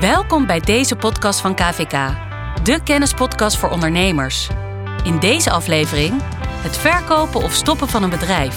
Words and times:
Welkom 0.00 0.46
bij 0.46 0.60
deze 0.60 0.96
podcast 0.96 1.40
van 1.40 1.54
KVK, 1.54 1.92
de 2.62 2.80
kennispodcast 2.84 3.56
voor 3.56 3.68
ondernemers. 3.68 4.48
In 5.04 5.18
deze 5.18 5.50
aflevering 5.50 6.22
het 6.38 6.76
verkopen 6.76 7.42
of 7.42 7.52
stoppen 7.52 7.88
van 7.88 8.02
een 8.02 8.10
bedrijf. 8.10 8.56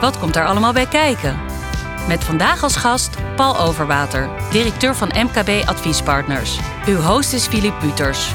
Wat 0.00 0.18
komt 0.18 0.34
daar 0.34 0.46
allemaal 0.46 0.72
bij 0.72 0.86
kijken? 0.86 1.38
Met 2.08 2.24
vandaag 2.24 2.62
als 2.62 2.76
gast 2.76 3.16
Paul 3.36 3.58
Overwater, 3.58 4.30
directeur 4.50 4.94
van 4.94 5.12
MKB 5.16 5.68
Adviespartners. 5.68 6.58
Uw 6.86 6.98
host 6.98 7.32
is 7.32 7.46
Philip 7.46 7.80
Buters. 7.80 8.32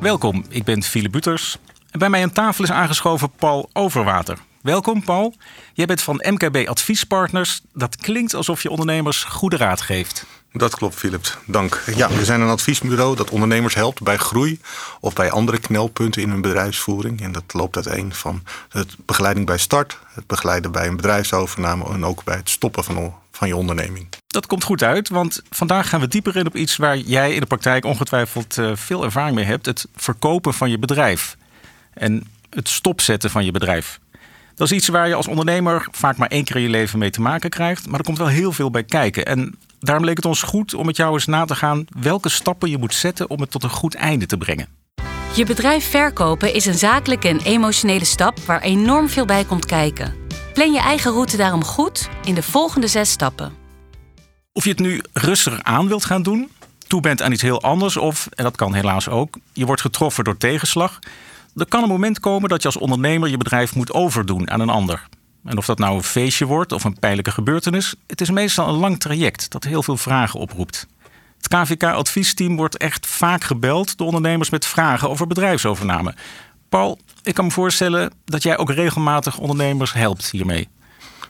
Welkom, 0.00 0.44
ik 0.48 0.64
ben 0.64 0.82
Philip 0.82 1.12
Buters. 1.12 1.56
Bij 1.90 2.10
mij 2.10 2.22
aan 2.22 2.32
tafel 2.32 2.64
is 2.64 2.72
aangeschoven 2.72 3.30
Paul 3.30 3.70
Overwater. 3.72 4.38
Welkom 4.60 5.04
Paul. 5.04 5.34
Jij 5.72 5.86
bent 5.86 6.02
van 6.02 6.24
MKB 6.28 6.68
Adviespartners. 6.68 7.60
Dat 7.72 7.96
klinkt 7.96 8.34
alsof 8.34 8.62
je 8.62 8.70
ondernemers 8.70 9.24
goede 9.24 9.56
raad 9.56 9.80
geeft. 9.80 10.26
Dat 10.52 10.76
klopt, 10.76 10.94
Philip. 10.94 11.38
Dank. 11.46 11.82
Ja, 11.94 12.08
we 12.08 12.24
zijn 12.24 12.40
een 12.40 12.48
adviesbureau 12.48 13.16
dat 13.16 13.30
ondernemers 13.30 13.74
helpt 13.74 14.02
bij 14.02 14.16
groei 14.16 14.60
of 15.00 15.14
bij 15.14 15.30
andere 15.30 15.58
knelpunten 15.58 16.22
in 16.22 16.30
hun 16.30 16.40
bedrijfsvoering. 16.40 17.20
En 17.20 17.32
dat 17.32 17.44
loopt 17.46 17.76
uiteen 17.76 18.14
van 18.14 18.42
het 18.68 18.96
begeleiding 19.06 19.46
bij 19.46 19.58
start, 19.58 19.98
het 20.14 20.26
begeleiden 20.26 20.72
bij 20.72 20.86
een 20.86 20.96
bedrijfsovername 20.96 21.84
en 21.84 22.04
ook 22.04 22.24
bij 22.24 22.36
het 22.36 22.50
stoppen 22.50 22.84
van, 22.84 23.14
van 23.30 23.48
je 23.48 23.56
onderneming. 23.56 24.08
Dat 24.26 24.46
komt 24.46 24.64
goed 24.64 24.82
uit, 24.82 25.08
want 25.08 25.42
vandaag 25.50 25.88
gaan 25.88 26.00
we 26.00 26.08
dieper 26.08 26.36
in 26.36 26.46
op 26.46 26.56
iets 26.56 26.76
waar 26.76 26.96
jij 26.96 27.34
in 27.34 27.40
de 27.40 27.46
praktijk 27.46 27.84
ongetwijfeld 27.84 28.58
eh, 28.58 28.70
veel 28.74 29.04
ervaring 29.04 29.36
mee 29.36 29.44
hebt: 29.44 29.66
het 29.66 29.86
verkopen 29.96 30.54
van 30.54 30.70
je 30.70 30.78
bedrijf 30.78 31.36
en 31.94 32.26
het 32.50 32.68
stopzetten 32.68 33.30
van 33.30 33.44
je 33.44 33.50
bedrijf. 33.50 34.00
Dat 34.54 34.70
is 34.70 34.76
iets 34.76 34.88
waar 34.88 35.08
je 35.08 35.14
als 35.14 35.28
ondernemer 35.28 35.88
vaak 35.90 36.16
maar 36.16 36.28
één 36.28 36.44
keer 36.44 36.56
in 36.56 36.62
je 36.62 36.68
leven 36.68 36.98
mee 36.98 37.10
te 37.10 37.20
maken 37.20 37.50
krijgt. 37.50 37.86
Maar 37.86 37.98
er 37.98 38.04
komt 38.04 38.18
wel 38.18 38.26
heel 38.26 38.52
veel 38.52 38.70
bij 38.70 38.84
kijken. 38.84 39.26
En 39.26 39.58
daarom 39.82 40.04
leek 40.04 40.16
het 40.16 40.24
ons 40.24 40.42
goed 40.42 40.74
om 40.74 40.86
met 40.86 40.96
jou 40.96 41.12
eens 41.12 41.26
na 41.26 41.44
te 41.44 41.54
gaan 41.54 41.84
welke 42.00 42.28
stappen 42.28 42.70
je 42.70 42.78
moet 42.78 42.94
zetten 42.94 43.30
om 43.30 43.40
het 43.40 43.50
tot 43.50 43.62
een 43.62 43.70
goed 43.70 43.94
einde 43.94 44.26
te 44.26 44.36
brengen. 44.36 44.68
Je 45.34 45.44
bedrijf 45.44 45.90
verkopen 45.90 46.54
is 46.54 46.66
een 46.66 46.78
zakelijke 46.78 47.28
en 47.28 47.40
emotionele 47.40 48.04
stap 48.04 48.38
waar 48.38 48.60
enorm 48.60 49.08
veel 49.08 49.24
bij 49.24 49.44
komt 49.44 49.66
kijken. 49.66 50.14
Plan 50.54 50.72
je 50.72 50.80
eigen 50.80 51.12
route 51.12 51.36
daarom 51.36 51.64
goed 51.64 52.08
in 52.24 52.34
de 52.34 52.42
volgende 52.42 52.86
zes 52.86 53.10
stappen. 53.10 53.52
Of 54.52 54.64
je 54.64 54.70
het 54.70 54.78
nu 54.78 55.02
rustiger 55.12 55.62
aan 55.62 55.88
wilt 55.88 56.04
gaan 56.04 56.22
doen, 56.22 56.50
toe 56.86 57.00
bent 57.00 57.22
aan 57.22 57.32
iets 57.32 57.42
heel 57.42 57.62
anders, 57.62 57.96
of, 57.96 58.28
en 58.34 58.44
dat 58.44 58.56
kan 58.56 58.74
helaas 58.74 59.08
ook, 59.08 59.38
je 59.52 59.66
wordt 59.66 59.80
getroffen 59.80 60.24
door 60.24 60.36
tegenslag. 60.36 60.98
Er 61.56 61.66
kan 61.66 61.82
een 61.82 61.88
moment 61.88 62.20
komen 62.20 62.48
dat 62.48 62.62
je 62.62 62.68
als 62.68 62.76
ondernemer 62.76 63.28
je 63.28 63.36
bedrijf 63.36 63.74
moet 63.74 63.92
overdoen 63.92 64.50
aan 64.50 64.60
een 64.60 64.68
ander. 64.68 65.08
En 65.44 65.58
of 65.58 65.66
dat 65.66 65.78
nou 65.78 65.94
een 65.94 66.02
feestje 66.02 66.44
wordt 66.44 66.72
of 66.72 66.84
een 66.84 66.98
pijnlijke 66.98 67.30
gebeurtenis, 67.30 67.94
het 68.06 68.20
is 68.20 68.30
meestal 68.30 68.68
een 68.68 68.74
lang 68.74 69.00
traject 69.00 69.50
dat 69.50 69.64
heel 69.64 69.82
veel 69.82 69.96
vragen 69.96 70.40
oproept. 70.40 70.86
Het 71.36 71.48
KVK-adviesteam 71.48 72.56
wordt 72.56 72.76
echt 72.76 73.06
vaak 73.06 73.44
gebeld 73.44 73.96
door 73.96 74.06
ondernemers 74.06 74.50
met 74.50 74.66
vragen 74.66 75.10
over 75.10 75.26
bedrijfsovername. 75.26 76.14
Paul, 76.68 76.98
ik 77.22 77.34
kan 77.34 77.44
me 77.44 77.50
voorstellen 77.50 78.12
dat 78.24 78.42
jij 78.42 78.58
ook 78.58 78.70
regelmatig 78.70 79.38
ondernemers 79.38 79.92
helpt 79.92 80.30
hiermee. 80.30 80.68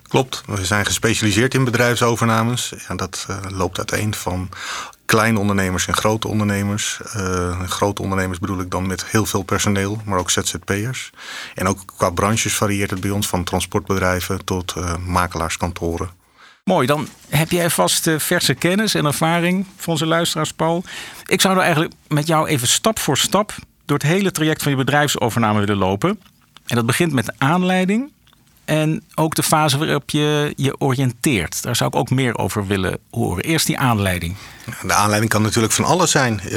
Klopt, 0.03 0.43
we 0.47 0.65
zijn 0.65 0.87
gespecialiseerd 0.87 1.55
in 1.55 1.65
bedrijfsovernames. 1.65 2.73
Ja, 2.89 2.95
dat 2.95 3.27
uh, 3.31 3.37
loopt 3.49 3.79
uiteen 3.79 4.15
van 4.15 4.49
kleine 5.17 5.39
ondernemers 5.39 5.87
en 5.87 5.95
grote 5.95 6.29
ondernemers. 6.29 7.01
Uh, 7.17 7.61
grote 7.61 8.03
ondernemers 8.03 8.39
bedoel 8.39 8.61
ik 8.61 8.71
dan 8.71 8.87
met 8.87 9.07
heel 9.07 9.27
veel 9.27 9.43
personeel, 9.43 10.01
maar 10.05 10.19
ook 10.19 10.31
ZZP'ers. 10.31 11.11
En 11.55 11.67
ook 11.67 11.79
qua 11.97 12.11
branches 12.11 12.55
varieert 12.55 12.91
het 12.91 13.01
bij 13.01 13.11
ons 13.11 13.29
van 13.29 13.45
transportbedrijven 13.45 14.45
tot 14.45 14.75
uh, 14.79 14.97
makelaarskantoren. 15.07 16.11
Mooi, 16.65 16.87
dan 16.87 17.09
heb 17.29 17.51
jij 17.51 17.71
vast 17.71 18.07
uh, 18.07 18.19
verse 18.19 18.55
kennis 18.55 18.95
en 18.95 19.05
ervaring 19.05 19.67
voor 19.77 19.93
onze 19.93 20.07
luisteraars, 20.07 20.53
Paul. 20.53 20.85
Ik 21.27 21.41
zou 21.41 21.57
er 21.57 21.63
eigenlijk 21.63 21.95
met 22.09 22.27
jou 22.27 22.49
even 22.49 22.69
stap 22.69 22.99
voor 22.99 23.19
stap 23.19 23.55
door 23.85 23.99
het 23.99 24.07
hele 24.07 24.31
traject 24.31 24.63
van 24.63 24.73
je 24.73 24.79
bedrijfsovername 24.79 25.59
willen 25.59 25.77
lopen. 25.77 26.21
En 26.67 26.77
dat 26.77 26.87
begint 26.87 27.13
met 27.13 27.27
de 27.27 27.35
aanleiding 27.39 28.13
en 28.73 29.03
ook 29.15 29.35
de 29.35 29.43
fase 29.43 29.79
waarop 29.79 30.11
je 30.11 30.53
je 30.57 30.81
oriënteert. 30.81 31.63
Daar 31.63 31.77
zou 31.77 31.91
ik 31.91 31.97
ook 31.97 32.11
meer 32.11 32.39
over 32.39 32.67
willen 32.67 32.99
horen. 33.11 33.45
Eerst 33.45 33.67
die 33.67 33.79
aanleiding. 33.79 34.37
De 34.83 34.93
aanleiding 34.93 35.31
kan 35.31 35.43
natuurlijk 35.43 35.73
van 35.73 35.85
alles 35.85 36.11
zijn. 36.11 36.41
Uh, 36.45 36.51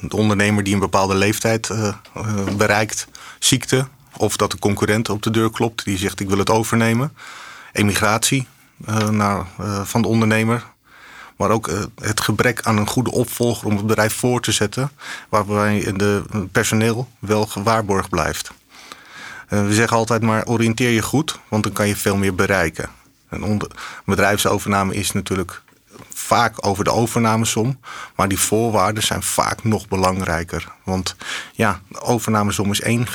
de 0.00 0.16
ondernemer 0.16 0.64
die 0.64 0.74
een 0.74 0.80
bepaalde 0.80 1.14
leeftijd 1.14 1.68
uh, 1.68 1.94
bereikt, 2.56 3.06
ziekte, 3.38 3.86
of 4.16 4.36
dat 4.36 4.50
de 4.50 4.58
concurrent 4.58 5.08
op 5.08 5.22
de 5.22 5.30
deur 5.30 5.50
klopt 5.50 5.84
die 5.84 5.98
zegt 5.98 6.20
ik 6.20 6.28
wil 6.28 6.38
het 6.38 6.50
overnemen. 6.50 7.12
Emigratie 7.72 8.46
naar, 9.10 9.46
van 9.84 10.02
de 10.02 10.08
ondernemer. 10.08 10.64
Maar 11.36 11.50
ook 11.50 11.70
het 12.00 12.20
gebrek 12.20 12.60
aan 12.62 12.76
een 12.76 12.86
goede 12.86 13.12
opvolger 13.12 13.66
om 13.66 13.76
het 13.76 13.86
bedrijf 13.86 14.14
voor 14.14 14.40
te 14.40 14.52
zetten, 14.52 14.90
waarbij 15.28 15.92
de 15.96 16.22
personeel 16.52 17.08
wel 17.18 17.46
gewaarborgd 17.46 18.08
blijft. 18.08 18.52
Eh, 19.52 19.66
we 19.66 19.74
zeggen 19.74 19.96
altijd 19.96 20.22
maar 20.22 20.46
oriënteer 20.46 20.90
je 20.90 21.02
goed, 21.02 21.38
want 21.48 21.62
dan 21.62 21.72
kan 21.72 21.88
je 21.88 21.96
veel 21.96 22.16
meer 22.16 22.34
bereiken. 22.34 22.90
Een 23.28 23.62
bedrijfsovername 24.04 24.94
is 24.94 25.12
natuurlijk 25.12 25.62
vaak 26.08 26.66
over 26.66 26.84
de 26.84 26.90
overnamesom. 26.90 27.80
Maar 28.16 28.28
die 28.28 28.38
voorwaarden 28.38 29.02
zijn 29.02 29.22
vaak 29.22 29.64
nog 29.64 29.88
belangrijker. 29.88 30.68
Want 30.84 31.16
ja, 31.52 31.80
de 31.88 32.00
overnamesom 32.00 32.70
is 32.70 32.80
één 32.80 33.06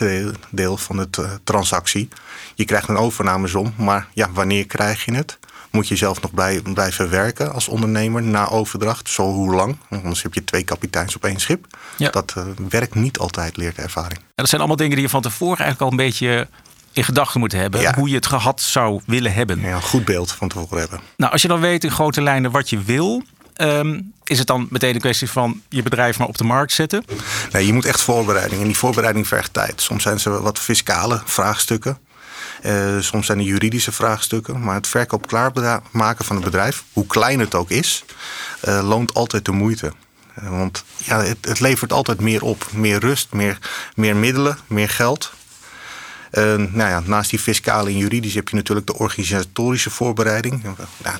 deel 0.49 0.77
van 0.77 0.97
de 0.97 1.07
uh, 1.19 1.31
transactie. 1.43 2.09
Je 2.55 2.65
krijgt 2.65 2.87
een 2.87 2.97
overnamesom, 2.97 3.73
maar 3.77 4.07
ja, 4.13 4.31
wanneer 4.31 4.65
krijg 4.65 5.05
je 5.05 5.13
het? 5.13 5.37
Moet 5.77 5.88
je 5.88 5.95
zelf 5.95 6.21
nog 6.21 6.31
bij, 6.31 6.61
blijven 6.61 7.09
werken 7.09 7.53
als 7.53 7.67
ondernemer 7.67 8.23
na 8.23 8.49
overdracht. 8.49 9.09
Zo 9.09 9.23
hoe 9.23 9.53
lang? 9.55 9.77
Anders 9.89 10.23
heb 10.23 10.33
je 10.33 10.43
twee 10.43 10.63
kapiteins 10.63 11.15
op 11.15 11.25
één 11.25 11.39
schip. 11.39 11.77
Ja. 11.97 12.09
Dat 12.09 12.33
uh, 12.38 12.43
werkt 12.69 12.95
niet 12.95 13.17
altijd, 13.17 13.57
leert 13.57 13.75
de 13.75 13.81
ervaring. 13.81 14.19
En 14.19 14.23
dat 14.35 14.47
zijn 14.47 14.61
allemaal 14.61 14.79
dingen 14.79 14.95
die 14.95 15.05
je 15.05 15.09
van 15.09 15.21
tevoren 15.21 15.57
eigenlijk 15.57 15.81
al 15.81 15.91
een 15.91 16.05
beetje 16.05 16.47
in 16.91 17.03
gedachten 17.03 17.39
moet 17.39 17.51
hebben. 17.51 17.95
Hoe 17.95 18.09
je 18.09 18.15
het 18.15 18.25
gehad 18.25 18.61
zou 18.61 19.01
willen 19.05 19.33
hebben. 19.33 19.59
Ja, 19.59 19.75
een 19.75 19.81
goed 19.81 20.05
beeld 20.05 20.31
van 20.31 20.47
tevoren 20.47 20.79
hebben. 20.79 20.99
Nou, 21.17 21.31
als 21.31 21.41
je 21.41 21.47
dan 21.47 21.59
weet 21.59 21.83
in 21.83 21.91
grote 21.91 22.21
lijnen 22.21 22.51
wat 22.51 22.69
je 22.69 22.81
wil. 22.81 23.23
Um, 23.61 24.13
is 24.23 24.38
het 24.38 24.47
dan 24.47 24.67
meteen 24.69 24.94
een 24.94 25.01
kwestie 25.01 25.29
van 25.29 25.61
je 25.69 25.83
bedrijf 25.83 26.17
maar 26.17 26.27
op 26.27 26.38
de 26.38 26.44
markt 26.44 26.71
zetten? 26.71 27.03
Nee, 27.51 27.65
je 27.65 27.73
moet 27.73 27.85
echt 27.85 28.01
voorbereiding. 28.01 28.61
En 28.61 28.67
die 28.67 28.77
voorbereiding 28.77 29.27
vergt 29.27 29.53
tijd. 29.53 29.81
Soms 29.81 30.03
zijn 30.03 30.19
ze 30.19 30.41
wat 30.41 30.59
fiscale 30.59 31.21
vraagstukken. 31.25 31.97
Uh, 32.66 33.00
soms 33.00 33.25
zijn 33.25 33.38
er 33.38 33.44
juridische 33.44 33.91
vraagstukken. 33.91 34.63
Maar 34.63 34.75
het 34.75 34.88
verkoop 34.88 35.28
klaarmaken 35.28 36.25
van 36.25 36.35
een 36.35 36.41
bedrijf, 36.41 36.84
hoe 36.94 37.06
klein 37.06 37.40
het 37.40 37.56
ook 37.56 37.69
is, 37.69 38.06
uh, 38.68 38.88
loont 38.88 39.13
altijd 39.13 39.45
de 39.45 39.51
moeite. 39.51 39.94
Uh, 40.40 40.50
want 40.50 40.84
ja, 40.97 41.22
het, 41.22 41.38
het, 41.41 41.59
levert 41.59 41.94
altijd 41.94 42.19
meer 42.19 42.44
op. 42.44 42.68
Meer 42.72 43.00
rust, 43.00 43.34
meer, 43.34 43.57
meer 43.95 44.16
middelen, 44.16 44.57
meer 44.68 44.90
geld. 44.90 45.34
Uh, 46.31 46.43
nou 46.55 46.89
ja, 46.89 46.99
naast 46.99 47.29
die 47.29 47.39
fiscale 47.39 47.89
en 47.89 47.97
juridische 47.97 48.38
heb 48.38 48.49
je 48.49 48.55
natuurlijk 48.55 48.88
de 48.88 48.97
organisatorische 48.97 49.89
voorbereiding. 49.89 50.63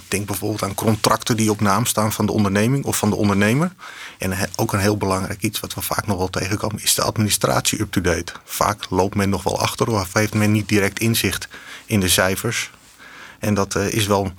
Denk 0.08 0.26
bijvoorbeeld 0.26 0.64
aan 0.64 0.76
contracten 0.76 1.38
die 1.38 1.52
op 1.52 1.62
naam 1.62 1.86
staan 1.86 2.14
van 2.14 2.26
de 2.26 2.32
onderneming 2.32 2.86
of 2.86 2.98
van 2.98 3.10
de 3.10 3.16
ondernemer. 3.16 3.72
En 4.18 4.34
ook 4.56 4.74
een 4.74 4.80
heel 4.80 4.98
belangrijk 4.98 5.42
iets 5.42 5.60
wat 5.60 5.74
we 5.74 5.82
vaak 5.82 6.08
nog 6.08 6.18
wel 6.18 6.30
tegenkomen, 6.30 6.84
is 6.84 6.96
de 6.96 7.02
administratie 7.02 7.80
up-to-date. 7.80 8.34
Vaak 8.46 8.90
loopt 8.90 9.16
men 9.16 9.30
nog 9.30 9.44
wel 9.44 9.62
achter 9.62 9.88
of 9.88 10.14
heeft 10.14 10.34
men 10.34 10.52
niet 10.52 10.70
direct 10.70 11.00
inzicht 11.00 11.48
in 11.86 12.00
de 12.00 12.10
cijfers. 12.10 12.72
En 13.40 13.54
dat 13.54 13.76
uh, 13.76 13.92
is 13.92 14.08
wel 14.08 14.34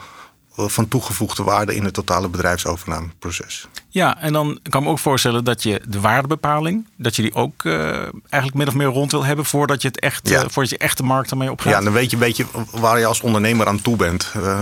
van 0.66 0.88
toegevoegde 0.88 1.42
waarde 1.42 1.74
in 1.74 1.84
het 1.84 1.94
totale 1.94 2.28
bedrijfsovernameproces. 2.28 3.68
Ja, 3.88 4.20
en 4.20 4.32
dan 4.32 4.58
kan 4.62 4.80
ik 4.80 4.86
me 4.86 4.92
ook 4.92 4.98
voorstellen 4.98 5.44
dat 5.44 5.62
je 5.62 5.80
de 5.88 6.00
waardebepaling, 6.00 6.86
dat 6.96 7.16
je 7.16 7.22
die 7.22 7.34
ook 7.34 7.64
uh, 7.64 7.90
eigenlijk 8.28 8.54
min 8.54 8.68
of 8.68 8.74
meer 8.74 8.86
rond 8.86 9.10
wil 9.10 9.24
hebben 9.24 9.44
voordat 9.44 9.82
je 9.82 9.88
het 9.88 10.00
echt, 10.00 10.28
ja. 10.28 10.42
uh, 10.42 10.48
voordat 10.48 10.70
je 10.70 10.78
echt 10.78 10.96
de 10.96 11.02
markt 11.02 11.30
ermee 11.30 11.50
opgaat. 11.50 11.72
Ja, 11.72 11.80
dan 11.80 11.92
weet 11.92 12.10
je 12.10 12.16
een 12.16 12.22
beetje 12.22 12.46
waar 12.70 12.98
je 12.98 13.06
als 13.06 13.20
ondernemer 13.20 13.66
aan 13.66 13.82
toe 13.82 13.96
bent. 13.96 14.32
Uh, 14.36 14.60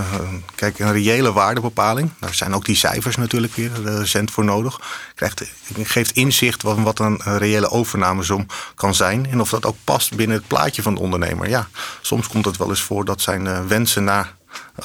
kijk, 0.55 0.79
een 0.79 0.93
reële 0.93 1.33
waardebepaling, 1.33 2.11
daar 2.21 2.35
zijn 2.35 2.55
ook 2.55 2.65
die 2.65 2.77
cijfers 2.77 3.17
natuurlijk 3.17 3.55
weer 3.55 3.71
recent 3.83 4.31
voor 4.31 4.45
nodig. 4.45 4.81
Krijgt, 5.15 5.45
geeft 5.83 6.11
inzicht 6.11 6.63
wat, 6.63 6.79
wat 6.79 6.99
een 6.99 7.21
reële 7.25 7.71
overnamesom 7.71 8.47
kan 8.75 8.95
zijn 8.95 9.27
en 9.31 9.41
of 9.41 9.51
dat 9.51 9.67
ook 9.67 9.77
past 9.85 10.17
binnen 10.17 10.37
het 10.37 10.47
plaatje 10.47 10.83
van 10.83 10.95
de 10.95 11.01
ondernemer. 11.01 11.49
Ja, 11.49 11.69
soms 12.01 12.29
komt 12.29 12.45
het 12.45 12.57
wel 12.57 12.69
eens 12.69 12.83
voor 12.83 13.05
dat 13.05 13.21
zijn 13.21 13.69
wensen 13.69 14.05
naar 14.05 14.36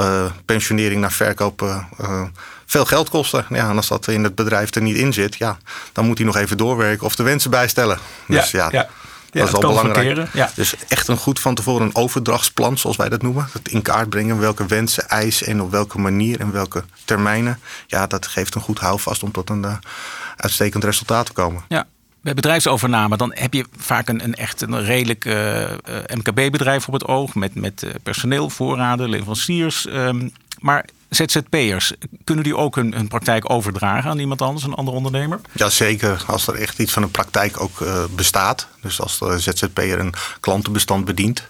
uh, 0.02 0.26
pensionering 0.46 1.02
naar 1.02 1.12
verkoop 1.12 1.62
uh, 1.62 2.24
veel 2.66 2.86
geld 2.86 3.10
kosten. 3.10 3.46
Ja, 3.50 3.70
en 3.70 3.76
als 3.76 3.88
dat 3.88 4.08
in 4.08 4.24
het 4.24 4.36
bedrijf 4.36 4.76
er 4.76 4.82
niet 4.82 4.96
in 4.96 5.14
zit, 5.14 5.36
ja, 5.36 5.58
dan 5.92 6.06
moet 6.06 6.18
hij 6.18 6.28
nog 6.28 6.36
even 6.36 6.58
doorwerken 6.58 7.06
of 7.06 7.16
de 7.16 7.24
wensen 7.24 7.52
bijstellen. 7.52 8.00
Dus 8.28 8.52
ja, 8.52 8.68
ja, 8.72 8.90
dat 9.32 9.46
is 9.46 9.52
wel 9.52 9.62
belangrijk. 9.62 10.56
Dus 10.56 10.76
echt 10.88 11.08
een 11.08 11.18
goed 11.18 11.40
van 11.40 11.56
tevoren 11.56 11.86
een 11.86 11.96
overdrachtsplan, 11.96 12.78
zoals 12.78 12.96
wij 12.96 13.10
dat 13.10 13.22
noemen. 13.22 13.50
Het 13.52 13.68
in 13.68 13.82
kaart 13.82 14.10
brengen 14.10 14.40
welke 14.40 14.66
wensen, 14.66 15.10
eisen 15.10 15.48
en 15.48 15.62
op 15.62 15.72
welke 15.72 16.00
manier 16.00 16.40
en 16.40 16.52
welke 16.52 16.84
termijnen. 17.06 17.60
Ja, 17.88 18.08
dat 18.08 18.28
geeft 18.28 18.56
een 18.56 18.62
goed 18.62 18.80
houvast 18.80 19.24
om 19.24 19.32
tot 19.32 19.50
een 19.50 19.64
uh, 19.64 19.74
uitstekend 20.36 20.84
resultaat 20.84 21.26
te 21.26 21.32
komen. 21.32 21.64
Ja 21.68 21.88
bij 22.22 22.34
bedrijfsovername, 22.34 23.18
dan 23.18 23.32
heb 23.36 23.54
je 23.54 23.66
vaak 23.78 24.08
een, 24.08 24.24
een 24.24 24.36
echt 24.36 24.62
een 24.62 24.84
redelijk 24.84 25.26
eh, 25.26 25.72
eh, 25.72 25.78
MKB-bedrijf 26.14 26.88
op 26.88 26.94
het 26.94 27.06
oog. 27.06 27.36
Met, 27.36 27.56
met 27.56 27.84
uh, 27.84 27.92
personeel, 28.04 28.50
voorraden, 28.50 29.10
leveranciers. 29.10 29.88
Um, 29.88 30.32
maar 30.60 30.86
ZZP'ers, 31.10 31.94
kunnen 32.24 32.44
die 32.44 32.58
ook 32.58 32.76
hun, 32.76 33.08
praktijk 33.08 33.50
overdragen 33.50 34.10
aan 34.10 34.20
iemand 34.20 34.42
anders, 34.42 34.66
een 34.66 34.74
andere 34.74 34.98
ondernemer? 34.98 35.40
Jazeker, 35.52 36.24
als 36.28 36.48
er 36.48 36.56
echt 36.56 36.80
iets 36.80 36.94
van 36.94 37.04
een 37.04 37.12
praktijk 37.12 37.62
ook 37.62 37.86
bestaat. 38.16 38.68
Dus 38.82 39.02
als 39.02 39.20
de 39.20 39.40
ZZP'er 39.40 40.00
een 40.00 40.14
klantenbestand 40.40 41.06
bedient, 41.06 41.48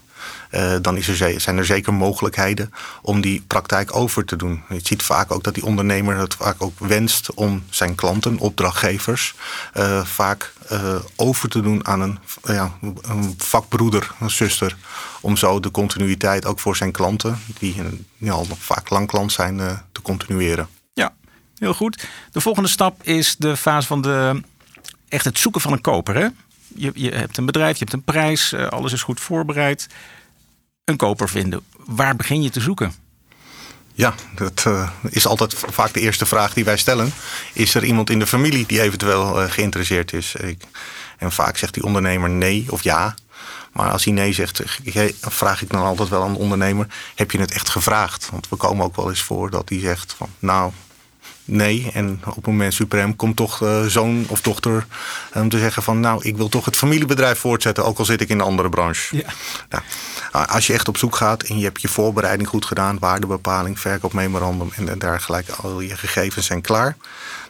uh, 0.51 0.75
dan 0.81 0.97
is 0.97 1.07
er, 1.07 1.41
zijn 1.41 1.57
er 1.57 1.65
zeker 1.65 1.93
mogelijkheden 1.93 2.73
om 3.01 3.21
die 3.21 3.43
praktijk 3.47 3.95
over 3.95 4.25
te 4.25 4.35
doen. 4.35 4.63
Je 4.69 4.79
ziet 4.83 5.03
vaak 5.03 5.31
ook 5.31 5.43
dat 5.43 5.53
die 5.53 5.65
ondernemer 5.65 6.17
het 6.17 6.35
vaak 6.35 6.55
ook 6.57 6.79
wenst 6.79 7.33
om 7.33 7.63
zijn 7.69 7.95
klanten, 7.95 8.37
opdrachtgevers, 8.37 9.35
uh, 9.77 10.05
vaak 10.05 10.53
uh, 10.71 10.95
over 11.15 11.49
te 11.49 11.61
doen 11.61 11.87
aan 11.87 12.01
een, 12.01 12.19
ja, 12.43 12.71
een 13.01 13.35
vakbroeder, 13.37 14.11
een 14.19 14.29
zuster. 14.29 14.75
Om 15.21 15.37
zo 15.37 15.59
de 15.59 15.71
continuïteit 15.71 16.45
ook 16.45 16.59
voor 16.59 16.75
zijn 16.75 16.91
klanten, 16.91 17.39
die 17.59 17.75
ja, 18.17 18.31
al 18.31 18.47
vaak 18.59 18.89
lang 18.89 19.07
klant 19.07 19.31
zijn, 19.31 19.57
te 19.91 20.01
continueren. 20.01 20.67
Ja, 20.93 21.13
heel 21.57 21.73
goed. 21.73 22.07
De 22.31 22.41
volgende 22.41 22.69
stap 22.69 23.03
is 23.03 23.35
de 23.37 23.57
fase 23.57 23.87
van 23.87 24.01
de, 24.01 24.41
echt 25.09 25.25
het 25.25 25.39
zoeken 25.39 25.61
van 25.61 25.71
een 25.71 25.81
koper. 25.81 26.15
Hè? 26.15 26.27
Je, 26.75 26.91
je 26.93 27.11
hebt 27.11 27.37
een 27.37 27.45
bedrijf, 27.45 27.73
je 27.73 27.83
hebt 27.83 27.93
een 27.93 28.03
prijs, 28.03 28.53
alles 28.53 28.93
is 28.93 29.03
goed 29.03 29.19
voorbereid 29.19 29.87
een 30.83 30.97
koper 30.97 31.29
vinden. 31.29 31.61
Waar 31.77 32.15
begin 32.15 32.41
je 32.41 32.49
te 32.49 32.59
zoeken? 32.59 32.93
Ja, 33.93 34.13
dat 34.35 34.63
uh, 34.67 34.89
is 35.09 35.27
altijd 35.27 35.53
vaak 35.55 35.93
de 35.93 35.99
eerste 35.99 36.25
vraag 36.25 36.53
die 36.53 36.65
wij 36.65 36.77
stellen. 36.77 37.13
Is 37.53 37.75
er 37.75 37.83
iemand 37.83 38.09
in 38.09 38.19
de 38.19 38.27
familie 38.27 38.65
die 38.65 38.81
eventueel 38.81 39.43
uh, 39.43 39.51
geïnteresseerd 39.51 40.13
is? 40.13 40.35
Ik, 40.35 40.63
en 41.17 41.31
vaak 41.31 41.57
zegt 41.57 41.73
die 41.73 41.83
ondernemer 41.83 42.29
nee 42.29 42.65
of 42.69 42.83
ja. 42.83 43.15
Maar 43.73 43.91
als 43.91 44.03
hij 44.03 44.13
nee 44.13 44.33
zegt, 44.33 44.61
vraag 45.21 45.61
ik 45.61 45.69
dan 45.69 45.83
altijd 45.83 46.09
wel 46.09 46.23
aan 46.23 46.33
de 46.33 46.39
ondernemer: 46.39 46.87
heb 47.15 47.31
je 47.31 47.39
het 47.39 47.51
echt 47.51 47.69
gevraagd? 47.69 48.29
Want 48.31 48.49
we 48.49 48.55
komen 48.55 48.85
ook 48.85 48.95
wel 48.95 49.09
eens 49.09 49.21
voor 49.21 49.49
dat 49.49 49.69
hij 49.69 49.79
zegt 49.79 50.13
van 50.17 50.29
nou, 50.39 50.71
nee. 51.51 51.89
En 51.93 52.21
op 52.25 52.35
het 52.35 52.45
moment 52.45 52.73
suprem 52.73 53.15
komt 53.15 53.35
toch 53.35 53.61
uh, 53.61 53.85
zoon 53.85 54.25
of 54.27 54.41
dochter 54.41 54.85
om 55.33 55.49
te 55.49 55.59
zeggen 55.59 55.83
van 55.83 55.99
nou, 55.99 56.23
ik 56.23 56.37
wil 56.37 56.49
toch 56.49 56.65
het 56.65 56.75
familiebedrijf 56.75 57.39
voortzetten, 57.39 57.85
ook 57.85 57.97
al 57.97 58.05
zit 58.05 58.21
ik 58.21 58.29
in 58.29 58.39
een 58.39 58.45
andere 58.45 58.69
branche. 58.69 59.17
Ja. 59.17 59.33
Nou, 59.69 60.47
als 60.47 60.67
je 60.67 60.73
echt 60.73 60.87
op 60.87 60.97
zoek 60.97 61.15
gaat 61.15 61.43
en 61.43 61.57
je 61.57 61.63
hebt 61.63 61.81
je 61.81 61.87
voorbereiding 61.87 62.49
goed 62.49 62.65
gedaan, 62.65 62.99
waardebepaling, 62.99 63.79
verkoopmemorandum 63.79 64.71
en 64.75 64.99
dergelijke, 64.99 65.53
al 65.53 65.79
je 65.79 65.97
gegevens 65.97 66.45
zijn 66.45 66.61
klaar, 66.61 66.95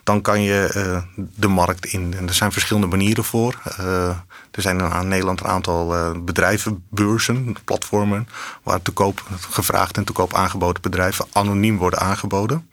dan 0.04 0.22
kan 0.22 0.42
je 0.42 0.72
uh, 0.76 1.26
de 1.36 1.48
markt 1.48 1.86
in. 1.86 2.14
En 2.18 2.28
er 2.28 2.34
zijn 2.34 2.52
verschillende 2.52 2.88
manieren 2.88 3.24
voor. 3.24 3.62
Uh, 3.80 4.08
er 4.52 4.62
zijn 4.62 4.80
in 4.80 5.08
Nederland 5.08 5.40
een 5.40 5.48
aantal 5.48 5.96
uh, 5.96 6.12
bedrijven, 6.24 6.84
beurzen, 6.90 7.56
platformen, 7.64 8.28
waar 8.64 8.82
te 8.82 8.92
koop 8.92 9.24
gevraagd 9.50 9.98
en 9.98 10.04
te 10.04 10.12
koop 10.12 10.34
aangeboden 10.34 10.82
bedrijven 10.82 11.26
anoniem 11.32 11.78
worden 11.78 12.00
aangeboden. 12.00 12.70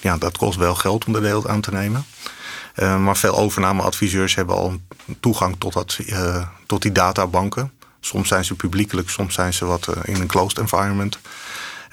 Ja, 0.00 0.16
dat 0.18 0.38
kost 0.38 0.58
wel 0.58 0.74
geld 0.74 1.04
om 1.04 1.12
de 1.12 1.20
deel 1.20 1.48
aan 1.48 1.60
te 1.60 1.70
nemen. 1.70 2.04
maar 2.76 3.16
veel 3.16 3.36
overnameadviseurs 3.36 4.34
hebben 4.34 4.56
al 4.56 4.80
toegang 5.20 5.56
tot, 5.58 5.72
dat, 5.72 5.98
tot 6.66 6.82
die 6.82 6.92
databanken. 6.92 7.72
Soms 8.04 8.28
zijn 8.28 8.44
ze 8.44 8.54
publiekelijk, 8.54 9.10
soms 9.10 9.34
zijn 9.34 9.54
ze 9.54 9.64
wat 9.64 9.88
eh, 9.88 10.14
in 10.14 10.20
een 10.20 10.26
closed 10.26 10.58
environment. 10.58 11.18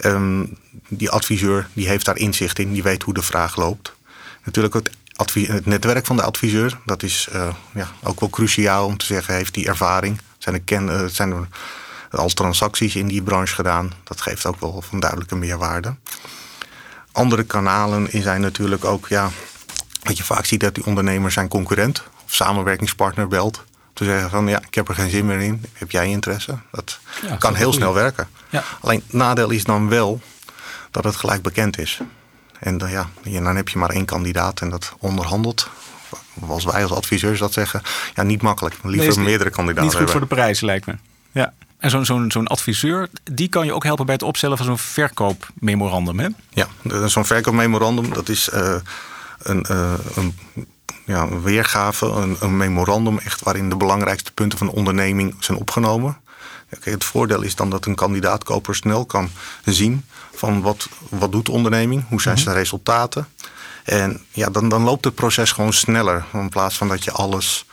Um, 0.05 0.57
die 0.87 1.09
adviseur 1.09 1.67
die 1.73 1.87
heeft 1.87 2.05
daar 2.05 2.17
inzicht 2.17 2.59
in, 2.59 2.73
die 2.73 2.83
weet 2.83 3.03
hoe 3.03 3.13
de 3.13 3.21
vraag 3.21 3.55
loopt. 3.55 3.93
Natuurlijk 4.43 4.73
het, 4.73 4.89
het 5.33 5.65
netwerk 5.65 6.05
van 6.05 6.15
de 6.15 6.23
adviseur, 6.23 6.77
dat 6.85 7.03
is 7.03 7.29
ja, 7.73 7.91
ook 8.03 8.19
wel 8.19 8.29
cruciaal 8.29 8.85
om 8.85 8.97
te 8.97 9.05
zeggen, 9.05 9.33
heeft 9.33 9.53
die 9.53 9.67
ervaring? 9.67 10.21
Zijn 10.37 10.55
er, 10.55 10.61
ken, 10.61 11.09
zijn 11.09 11.31
er 11.31 11.47
al 12.19 12.29
transacties 12.29 12.95
in 12.95 13.07
die 13.07 13.21
branche 13.21 13.55
gedaan? 13.55 13.91
Dat 14.03 14.21
geeft 14.21 14.45
ook 14.45 14.59
wel 14.59 14.83
een 14.91 14.99
duidelijke 14.99 15.35
meerwaarde. 15.35 15.95
Andere 17.11 17.43
kanalen 17.43 18.07
zijn 18.11 18.41
natuurlijk 18.41 18.85
ook, 18.85 19.07
ja, 19.07 19.29
wat 20.03 20.17
je 20.17 20.23
vaak 20.23 20.45
ziet 20.45 20.59
dat 20.59 20.75
die 20.75 20.85
ondernemer 20.85 21.31
zijn 21.31 21.47
concurrent 21.47 22.03
of 22.25 22.33
samenwerkingspartner 22.33 23.27
belt 23.27 23.63
te 23.93 24.03
zeggen 24.03 24.29
van 24.29 24.47
ja, 24.47 24.61
ik 24.67 24.75
heb 24.75 24.87
er 24.87 24.95
geen 24.95 25.09
zin 25.09 25.25
meer 25.25 25.39
in. 25.39 25.65
Heb 25.73 25.91
jij 25.91 26.07
interesse? 26.09 26.57
Dat 26.71 26.99
kan 27.39 27.55
heel 27.55 27.73
snel 27.73 27.93
werken. 27.93 28.27
Ja. 28.49 28.63
Alleen 28.81 29.03
het 29.05 29.13
nadeel 29.13 29.49
is 29.49 29.63
dan 29.63 29.89
wel 29.89 30.21
dat 30.91 31.03
het 31.03 31.15
gelijk 31.15 31.41
bekend 31.41 31.77
is. 31.77 31.99
En 32.59 32.77
dan, 32.77 32.89
ja, 32.89 33.09
dan 33.23 33.55
heb 33.55 33.69
je 33.69 33.79
maar 33.79 33.89
één 33.89 34.05
kandidaat 34.05 34.61
en 34.61 34.69
dat 34.69 34.93
onderhandelt. 34.99 35.69
Als 36.47 36.65
wij 36.65 36.83
als 36.83 36.91
adviseurs 36.91 37.39
dat 37.39 37.53
zeggen, 37.53 37.81
ja, 38.15 38.23
niet 38.23 38.41
makkelijk. 38.41 38.75
Liever 38.83 39.15
nee, 39.15 39.25
meerdere 39.25 39.49
kandidaten. 39.49 39.89
Niet 39.89 39.97
goed 39.97 40.11
voor 40.11 40.19
de 40.19 40.25
prijs, 40.25 40.61
lijkt 40.61 40.85
me. 40.85 40.95
Ja. 41.31 41.53
En 41.81 41.89
zo'n 41.89 42.05
zo'n 42.05 42.31
zo'n 42.31 42.47
adviseur, 42.47 43.09
die 43.23 43.47
kan 43.47 43.65
je 43.65 43.73
ook 43.73 43.83
helpen 43.83 44.05
bij 44.05 44.13
het 44.13 44.23
opstellen 44.23 44.57
van 44.57 44.65
zo'n 44.65 44.77
verkoopmemorandum, 44.77 46.19
hè? 46.19 46.27
Ja, 46.49 46.67
zo'n 47.07 47.25
verkoopmemorandum, 47.25 48.13
dat 48.13 48.29
is 48.29 48.49
uh, 48.53 48.75
een, 49.37 49.65
uh, 49.71 49.93
een 50.15 50.35
ja, 51.05 51.21
een 51.21 51.41
weergave, 51.41 52.05
een, 52.05 52.37
een, 52.39 52.57
memorandum 52.57 53.19
echt 53.19 53.41
waarin 53.43 53.69
de 53.69 53.75
belangrijkste 53.75 54.31
punten 54.31 54.57
van 54.57 54.67
de 54.67 54.73
onderneming 54.73 55.35
zijn 55.39 55.57
opgenomen. 55.57 56.17
het 56.79 57.03
voordeel 57.03 57.41
is 57.41 57.55
dan 57.55 57.69
dat 57.69 57.85
een 57.85 57.95
kandidaatkoper 57.95 58.75
snel 58.75 59.05
kan 59.05 59.29
zien 59.65 60.05
van 60.33 60.61
wat, 60.61 60.89
wat 61.09 61.31
doet 61.31 61.45
de 61.45 61.51
onderneming, 61.51 62.05
hoe 62.07 62.21
zijn 62.21 62.35
mhm. 62.35 62.43
zijn 62.43 62.55
resultaten. 62.55 63.27
En 63.83 64.21
ja, 64.31 64.49
dan, 64.49 64.69
dan 64.69 64.83
loopt 64.83 65.05
het 65.05 65.15
proces 65.15 65.51
gewoon 65.51 65.73
sneller. 65.73 66.25
In 66.33 66.49
plaats 66.49 66.77
van 66.77 66.87
dat 66.87 67.03
je 67.03 67.11
alles 67.11 67.65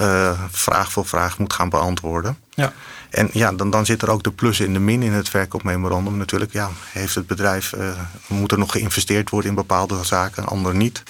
uh, 0.00 0.40
vraag 0.50 0.92
voor 0.92 1.06
vraag 1.06 1.38
moet 1.38 1.52
gaan 1.52 1.68
beantwoorden. 1.68 2.38
Ja. 2.54 2.72
En 3.12 3.28
ja, 3.32 3.52
dan, 3.52 3.70
dan 3.70 3.86
zit 3.86 4.02
er 4.02 4.10
ook 4.10 4.22
de 4.22 4.30
plus 4.30 4.60
en 4.60 4.72
de 4.72 4.78
min 4.78 5.02
in 5.02 5.12
het 5.12 5.28
verkoopmemorandum 5.28 6.16
natuurlijk. 6.16 6.52
Ja, 6.52 6.70
heeft 6.92 7.14
het 7.14 7.26
bedrijf, 7.26 7.72
uh, 7.72 7.88
moet 8.26 8.52
er 8.52 8.58
nog 8.58 8.72
geïnvesteerd 8.72 9.30
worden 9.30 9.50
in 9.50 9.56
bepaalde 9.56 10.04
zaken, 10.04 10.46
ander 10.46 10.74
niet. 10.74 11.02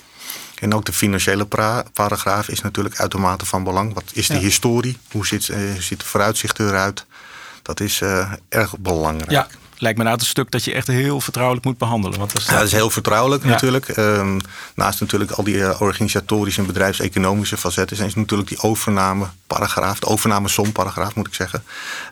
En 0.59 0.75
ook 0.75 0.85
de 0.85 0.93
financiële 0.93 1.47
paragraaf 1.93 2.49
is 2.49 2.61
natuurlijk 2.61 3.01
uitermate 3.01 3.47
van 3.47 3.65
belang. 3.65 3.95
Wat 3.95 4.05
is 4.13 4.27
de 4.27 4.39
historie? 4.39 4.99
Hoe 5.11 5.27
ziet, 5.27 5.49
uh, 5.49 5.75
ziet 5.79 6.01
de 6.01 6.07
vooruitzicht 6.07 6.59
eruit? 6.59 7.07
Dat 7.63 7.81
is 7.81 8.01
uh, 8.01 8.33
erg 8.49 8.79
belangrijk. 8.79 9.31
Ja, 9.31 9.47
lijkt 9.83 9.99
me 9.99 10.05
nou 10.05 10.17
het 10.17 10.27
stuk 10.27 10.51
dat 10.51 10.65
je 10.65 10.73
echt 10.73 10.87
heel 10.87 11.21
vertrouwelijk 11.21 11.67
moet 11.67 11.79
behandelen. 11.79 12.19
Want 12.19 12.33
dat, 12.33 12.43
is, 12.43 12.49
ja, 12.49 12.55
dat 12.55 12.67
is 12.67 12.73
heel 12.73 12.91
vertrouwelijk 12.91 13.45
natuurlijk. 13.45 13.97
Um, 13.97 14.41
naast 14.75 15.01
natuurlijk 15.01 15.31
al 15.31 15.45
die 15.45 15.55
uh, 15.55 15.81
organisatorische 15.81 16.61
en 16.61 16.67
bedrijfseconomische 16.67 17.57
facetten... 17.57 17.97
zijn 17.97 18.13
natuurlijk 18.15 18.49
die 18.49 18.63
overnameparagraaf, 18.63 19.99
de 19.99 20.07
overname-som-paragraaf 20.07 21.15
moet 21.15 21.27
ik 21.27 21.35
zeggen... 21.35 21.65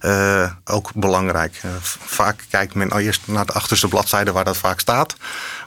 Uh, 0.03 0.51
ook 0.65 0.95
belangrijk. 0.95 1.61
Uh, 1.65 1.71
vaak 2.05 2.45
kijkt 2.49 2.75
men 2.75 2.91
al 2.91 2.99
eerst 2.99 3.21
naar 3.25 3.47
de 3.47 3.53
achterste 3.53 3.89
bladzijde 3.89 4.33
waar 4.33 4.45
dat 4.45 4.57
vaak 4.57 4.81
staat. 4.81 5.17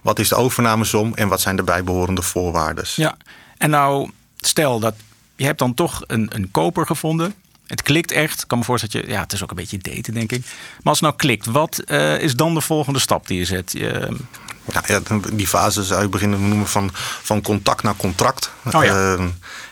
Wat 0.01 0.19
is 0.19 0.29
de 0.29 0.35
overnamesom 0.35 1.13
en 1.15 1.27
wat 1.27 1.41
zijn 1.41 1.55
de 1.55 1.63
bijbehorende 1.63 2.21
voorwaarden? 2.21 2.85
Ja, 2.95 3.17
en 3.57 3.69
nou 3.69 4.11
stel 4.37 4.79
dat 4.79 4.93
je 5.35 5.45
hebt 5.45 5.59
dan 5.59 5.73
toch 5.73 6.01
een, 6.07 6.29
een 6.33 6.51
koper 6.51 6.85
gevonden 6.85 7.35
het 7.73 7.81
klikt 7.81 8.11
echt. 8.11 8.41
Ik 8.41 8.47
kan 8.47 8.57
me 8.57 8.63
voorstellen 8.63 8.95
dat 8.95 9.05
je, 9.05 9.11
ja, 9.11 9.21
het 9.21 9.33
is 9.33 9.43
ook 9.43 9.49
een 9.49 9.55
beetje 9.55 9.77
daten, 9.77 10.13
denk 10.13 10.31
ik. 10.31 10.41
Maar 10.41 10.93
als 10.93 10.99
het 10.99 11.07
nou 11.09 11.15
klikt, 11.15 11.45
wat 11.45 11.81
uh, 11.87 12.19
is 12.19 12.35
dan 12.35 12.53
de 12.53 12.61
volgende 12.61 12.99
stap 12.99 13.27
die 13.27 13.37
je 13.37 13.45
zet? 13.45 13.71
Je, 13.71 14.17
ja, 14.85 15.01
die 15.33 15.47
fase 15.47 15.83
zou 15.83 16.01
je 16.01 16.09
beginnen 16.09 16.39
te 16.39 16.45
noemen 16.45 16.67
van, 16.67 16.89
van 17.21 17.41
contact 17.41 17.83
naar 17.83 17.95
contract. 17.95 18.51
Oh, 18.71 18.83
ja. 18.83 19.15
uh, 19.15 19.25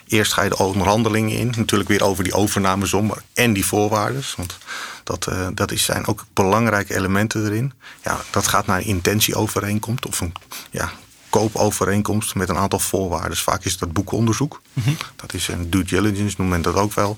eerst 0.08 0.34
ga 0.34 0.42
je 0.42 0.50
de 0.50 0.58
onderhandelingen 0.58 1.38
in. 1.38 1.54
Natuurlijk 1.58 1.90
weer 1.90 2.04
over 2.04 2.24
die 2.24 2.34
overnamesom 2.34 3.14
en 3.34 3.54
die 3.54 3.66
voorwaarden. 3.66 4.24
Want 4.38 4.58
dat, 5.04 5.28
uh, 5.30 5.48
dat 5.54 5.72
is, 5.72 5.84
zijn 5.84 6.08
ook 6.08 6.26
belangrijke 6.34 6.96
elementen 6.96 7.46
erin. 7.46 7.74
Ja, 8.04 8.20
dat 8.30 8.48
gaat 8.48 8.66
naar 8.66 8.78
een 8.78 8.86
intentieovereenkomst 8.86 10.06
of 10.06 10.20
een 10.20 10.34
ja, 10.72 10.92
koopovereenkomst 11.32 12.36
met 12.36 12.50
een 12.50 12.58
aantal 12.58 12.80
voorwaarden. 12.80 13.38
Vaak 13.38 13.64
is 13.64 13.78
dat 13.78 13.94
boekonderzoek. 13.94 14.62
Mm 14.74 14.84
-hmm. 14.84 14.98
Dat 15.16 15.34
is 15.34 15.48
een 15.48 15.70
due 15.70 15.84
diligence, 15.84 16.36
noemt 16.38 16.50
men 16.50 16.62
dat 16.62 16.76
ook 16.76 16.94
wel. 16.94 17.18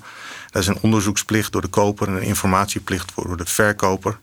Dat 0.50 0.62
is 0.62 0.68
een 0.68 0.78
onderzoeksplicht 0.80 1.52
door 1.52 1.60
de 1.60 1.68
koper 1.68 2.08
en 2.08 2.14
een 2.14 2.22
informatieplicht 2.22 3.12
voor 3.12 3.36
de 3.36 3.46
verkoper. 3.46 4.18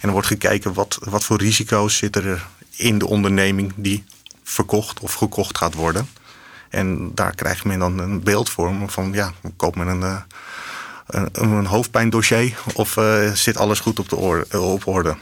En 0.00 0.06
er 0.06 0.12
wordt 0.12 0.26
gekeken 0.26 0.72
wat, 0.72 0.98
wat 1.00 1.24
voor 1.24 1.38
risico's 1.38 1.96
zitten 1.96 2.24
er 2.24 2.46
in 2.76 2.98
de 2.98 3.06
onderneming 3.06 3.72
die 3.76 4.04
verkocht 4.42 5.00
of 5.00 5.14
gekocht 5.14 5.58
gaat 5.58 5.74
worden. 5.74 6.08
En 6.68 7.14
daar 7.14 7.34
krijgt 7.34 7.64
men 7.64 7.78
dan 7.78 7.98
een 7.98 8.22
beeld 8.22 8.50
voor 8.50 8.74
van 8.86 9.12
ja, 9.12 9.32
koopt 9.56 9.76
men 9.76 9.86
een, 9.86 10.02
eh, 10.02 10.20
een, 11.06 11.28
een 11.32 11.66
hoofdpijndossier 11.66 12.58
of 12.74 12.96
uh, 12.96 13.32
zit 13.32 13.56
alles 13.56 13.80
goed 13.80 13.98
op, 13.98 14.08
de 14.08 14.16
orde, 14.16 14.60
op 14.60 14.86
orde. 14.86 15.16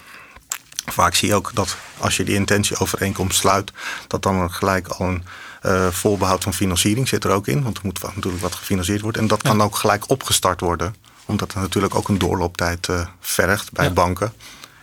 Vaak 0.87 1.15
zie 1.15 1.29
je 1.29 1.35
ook 1.35 1.51
dat 1.55 1.77
als 1.99 2.17
je 2.17 2.25
die 2.25 2.35
intentieovereenkomst 2.35 3.39
sluit, 3.39 3.73
dat 4.07 4.23
dan 4.23 4.53
gelijk 4.53 4.89
al 4.89 5.07
een 5.07 5.25
uh, 5.63 5.89
voorbehoud 5.89 6.43
van 6.43 6.55
financiering 6.55 7.09
zit 7.09 7.25
er 7.25 7.31
ook 7.31 7.47
in. 7.47 7.63
Want 7.63 7.77
er 7.77 7.85
moet 7.85 8.03
natuurlijk 8.03 8.43
wat 8.43 8.55
gefinancierd 8.55 9.01
worden. 9.01 9.23
En 9.23 9.29
dat 9.29 9.43
kan 9.43 9.63
ook 9.63 9.77
gelijk 9.77 10.11
opgestart 10.11 10.61
worden. 10.61 10.95
Omdat 11.25 11.53
er 11.53 11.61
natuurlijk 11.61 11.95
ook 11.95 12.09
een 12.09 12.19
doorlooptijd 12.19 12.89
uh, 12.89 13.07
vergt 13.21 13.73
bij 13.73 13.93
banken. 13.93 14.33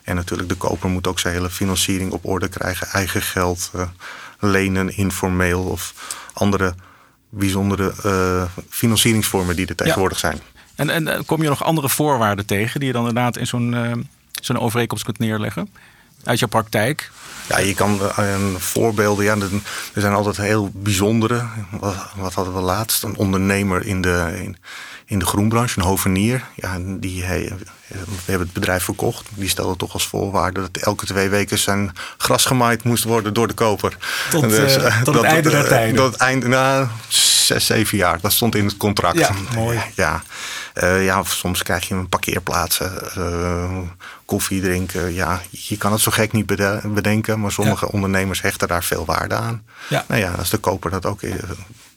En 0.03 0.15
natuurlijk 0.15 0.49
de 0.49 0.55
koper 0.55 0.89
moet 0.89 1.07
ook 1.07 1.19
zijn 1.19 1.33
hele 1.33 1.49
financiering 1.49 2.11
op 2.11 2.25
orde 2.25 2.47
krijgen. 2.47 2.87
Eigen 2.87 3.21
geld, 3.21 3.71
uh, 3.75 3.81
lenen, 4.39 4.97
informeel 4.97 5.63
of 5.63 5.93
andere 6.33 6.75
bijzondere 7.29 7.93
financieringsvormen 8.69 9.55
die 9.55 9.67
er 9.67 9.75
tegenwoordig 9.75 10.19
zijn. 10.19 10.39
En, 10.75 10.89
en 10.89 11.25
kom 11.25 11.41
je 11.41 11.49
nog 11.49 11.63
andere 11.63 11.89
voorwaarden 11.89 12.45
tegen 12.45 12.79
die 12.79 12.87
je 12.87 12.93
dan 12.93 13.07
inderdaad 13.07 13.37
in 13.37 13.47
zo'n 13.47 14.07
zo'n 14.41 14.59
overeenkomst 14.59 15.03
kunt 15.03 15.19
neerleggen? 15.19 15.69
Uit 16.23 16.39
jouw 16.39 16.47
praktijk? 16.47 17.11
Ja, 17.49 17.59
je 17.59 17.73
kan 17.73 17.99
uh, 18.19 18.35
voorbeelden. 18.57 19.25
Ja, 19.25 19.35
er 19.93 20.01
zijn 20.01 20.13
altijd 20.13 20.37
heel 20.37 20.71
bijzondere. 20.73 21.45
Wat, 21.71 21.95
wat 22.15 22.33
hadden 22.33 22.53
we 22.53 22.59
laatst? 22.59 23.03
Een 23.03 23.15
ondernemer 23.15 23.85
in 23.85 24.01
de, 24.01 24.39
in, 24.43 24.57
in 25.05 25.19
de 25.19 25.25
groenbranche, 25.25 25.79
een 25.79 25.85
hovenier. 25.85 26.43
Ja, 26.55 26.77
die, 26.81 27.23
hij, 27.23 27.53
we 27.87 27.97
hebben 28.25 28.45
het 28.45 28.53
bedrijf 28.53 28.83
verkocht. 28.83 29.25
Die 29.35 29.49
stelde 29.49 29.75
toch 29.75 29.93
als 29.93 30.07
voorwaarde 30.07 30.61
dat 30.61 30.83
elke 30.83 31.05
twee 31.05 31.29
weken 31.29 31.59
zijn 31.59 31.91
gras 32.17 32.45
gemaaid 32.45 32.83
moest 32.83 33.03
worden 33.03 33.33
door 33.33 33.47
de 33.47 33.53
koper. 33.53 33.97
Tot, 34.29 34.49
dus, 34.49 34.77
uh, 34.77 35.01
tot 35.01 35.15
het 35.15 35.23
einde 35.23 35.49
der 35.49 35.67
tijden. 35.67 35.95
Tot 35.95 36.11
het 36.11 36.21
einde, 36.21 36.47
nou, 36.47 36.87
zes, 37.07 37.65
zeven 37.65 37.97
jaar. 37.97 38.19
Dat 38.21 38.31
stond 38.31 38.55
in 38.55 38.65
het 38.65 38.77
contract. 38.77 39.17
Ja, 39.17 39.29
mooi. 39.55 39.79
Ja, 39.95 40.23
uh, 40.83 41.05
ja 41.05 41.23
soms 41.23 41.63
krijg 41.63 41.87
je 41.87 41.93
een 41.93 42.09
parkeerplaatsen, 42.09 43.11
uh, 43.17 43.77
koffie 44.25 44.61
drinken. 44.61 45.13
Ja, 45.13 45.41
je 45.49 45.77
kan 45.77 45.91
het 45.91 46.01
zo 46.01 46.11
gek 46.11 46.31
niet 46.31 46.45
bedenken, 46.93 47.39
maar 47.39 47.51
sommige 47.51 47.91
ondernemers 47.91 48.41
hechten 48.41 48.67
daar 48.67 48.83
veel 48.83 49.05
waarde 49.05 49.35
aan. 49.35 49.63
Ja. 49.89 50.05
Nou 50.07 50.21
ja, 50.21 50.31
als 50.31 50.49
de 50.49 50.57
koper 50.57 50.91
dat 50.91 51.05
ook 51.05 51.21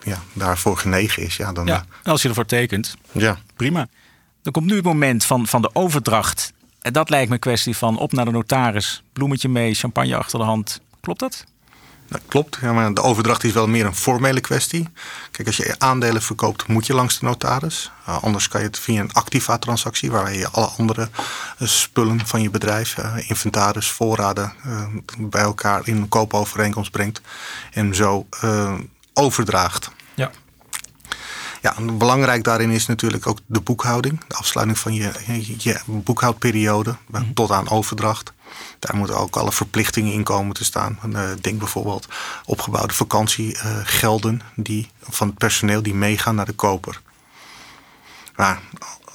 ja, 0.02 0.18
daarvoor 0.33 0.78
genegen 0.78 1.23
is, 1.23 1.37
ja, 1.37 1.52
dan. 1.52 1.66
Ja, 1.66 1.85
als 2.02 2.23
je 2.23 2.28
ervoor 2.28 2.47
tekent, 2.47 2.97
ja. 3.12 3.38
prima. 3.56 3.87
Dan 4.42 4.52
komt 4.52 4.66
nu 4.66 4.75
het 4.75 4.85
moment 4.85 5.25
van, 5.25 5.47
van 5.47 5.62
de 5.62 5.71
overdracht. 5.73 6.52
En 6.80 6.92
dat 6.92 7.11
lijkt 7.11 7.28
me 7.28 7.35
een 7.35 7.40
kwestie 7.40 7.76
van 7.76 7.99
op 7.99 8.12
naar 8.12 8.25
de 8.25 8.30
notaris, 8.30 9.02
bloemetje 9.12 9.49
mee, 9.49 9.75
champagne 9.75 10.16
achter 10.16 10.38
de 10.38 10.45
hand. 10.45 10.80
Klopt 11.00 11.21
dat? 11.21 11.45
Dat 12.09 12.21
klopt, 12.29 12.61
de 12.61 13.03
overdracht 13.03 13.45
is 13.45 13.53
wel 13.53 13.69
meer 13.69 13.87
een 13.87 13.95
formele 13.95 14.41
kwestie. 14.41 14.89
Kijk, 15.31 15.47
als 15.47 15.57
je 15.57 15.75
aandelen 15.79 16.23
verkoopt, 16.23 16.67
moet 16.67 16.87
je 16.87 16.95
langs 16.95 17.19
de 17.19 17.27
notaris. 17.27 17.91
Uh, 18.09 18.23
anders 18.23 18.49
kan 18.49 18.61
je 18.61 18.67
het 18.67 18.79
via 18.79 19.01
een 19.01 19.13
activa-transactie, 19.13 20.11
waar 20.11 20.35
je 20.35 20.49
alle 20.51 20.67
andere 20.67 21.09
uh, 21.13 21.69
spullen 21.69 22.27
van 22.27 22.43
je 22.43 22.51
bedrijf, 22.51 22.97
uh, 22.97 23.31
inventaris, 23.31 23.91
voorraden, 23.91 24.53
bij 25.19 25.43
elkaar 25.43 25.81
in 25.85 25.97
een 25.97 26.09
koopovereenkomst 26.09 26.91
brengt 26.91 27.21
en 27.73 27.95
zo 27.95 28.27
overdraagt. 29.13 29.91
Ja. 30.15 30.31
Ja, 31.66 31.75
belangrijk 31.92 32.44
daarin 32.44 32.70
is 32.70 32.87
natuurlijk 32.87 33.26
ook 33.26 33.38
de 33.46 33.61
boekhouding. 33.61 34.20
De 34.28 34.35
afsluiting 34.35 34.78
van 34.78 34.94
je, 34.94 35.12
je 35.58 35.80
boekhoudperiode 35.87 36.96
mm 37.06 37.35
tot 37.35 37.50
aan 37.50 37.70
overdracht. 37.70 38.32
Daar 38.78 38.96
moeten 38.96 39.16
ook 39.16 39.37
alle 39.37 39.52
verplichtingen 39.52 40.12
in 40.12 40.25
komen 40.25 40.54
te 40.54 40.64
staan. 40.64 40.99
Uh, 41.08 41.28
denk 41.40 41.58
bijvoorbeeld 41.58 42.08
opgebouwde 42.44 42.94
vakantiegelden 42.94 44.40
die, 44.54 44.90
van 45.00 45.28
het 45.28 45.38
personeel 45.38 45.82
die 45.82 45.94
meegaan 45.94 46.35
naar 46.35 46.46
de 46.46 46.52
koper. 46.52 47.00
Maar 48.37 48.61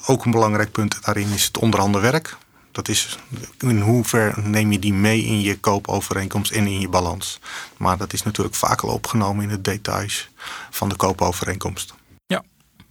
ook 0.06 0.24
een 0.24 0.30
belangrijk 0.30 0.72
punt 0.72 1.04
daarin 1.04 1.32
is 1.32 1.44
het 1.44 1.58
onderhanden 1.58 2.00
werk. 2.00 2.36
Dat 2.72 2.88
is 2.88 3.18
in 3.58 3.80
hoever 3.80 4.34
neem 4.44 4.72
je 4.72 4.78
die 4.78 4.94
mee 4.94 5.24
in 5.24 5.40
je 5.40 5.60
koopovereenkomst 5.60 6.50
en 6.50 6.66
in 6.66 6.80
je 6.80 6.88
balans. 6.88 7.40
Maar 7.76 7.96
dat 7.96 8.12
is 8.12 8.22
natuurlijk 8.22 8.56
vaak 8.56 8.80
al 8.80 8.94
opgenomen 8.94 9.42
in 9.42 9.48
de 9.48 9.60
details 9.60 10.30
van 10.70 10.88
de 10.88 10.96
koopovereenkomst. 10.96 11.94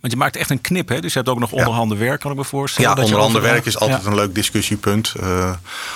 Want 0.02 0.14
je 0.14 0.20
maakt 0.20 0.36
echt 0.36 0.50
een 0.50 0.62
knip, 0.62 0.90
hè? 0.90 1.00
Dus 1.00 1.14
je 1.14 1.20
hebt 1.20 1.32
ook 1.32 1.40
nog 1.40 1.52
onderhanden 1.52 1.98
werk, 1.98 2.20
kan 2.20 2.32
ik 2.32 2.38
me 2.38 2.44
voorstellen. 2.44 2.96
Ja, 2.96 3.04
onderhanden 3.04 3.42
werk 3.42 3.66
is 3.66 3.80
altijd 3.80 4.06
een 4.06 4.16
leuk 4.16 4.36
discussiepunt. 4.36 5.14
Uh, 5.20 5.54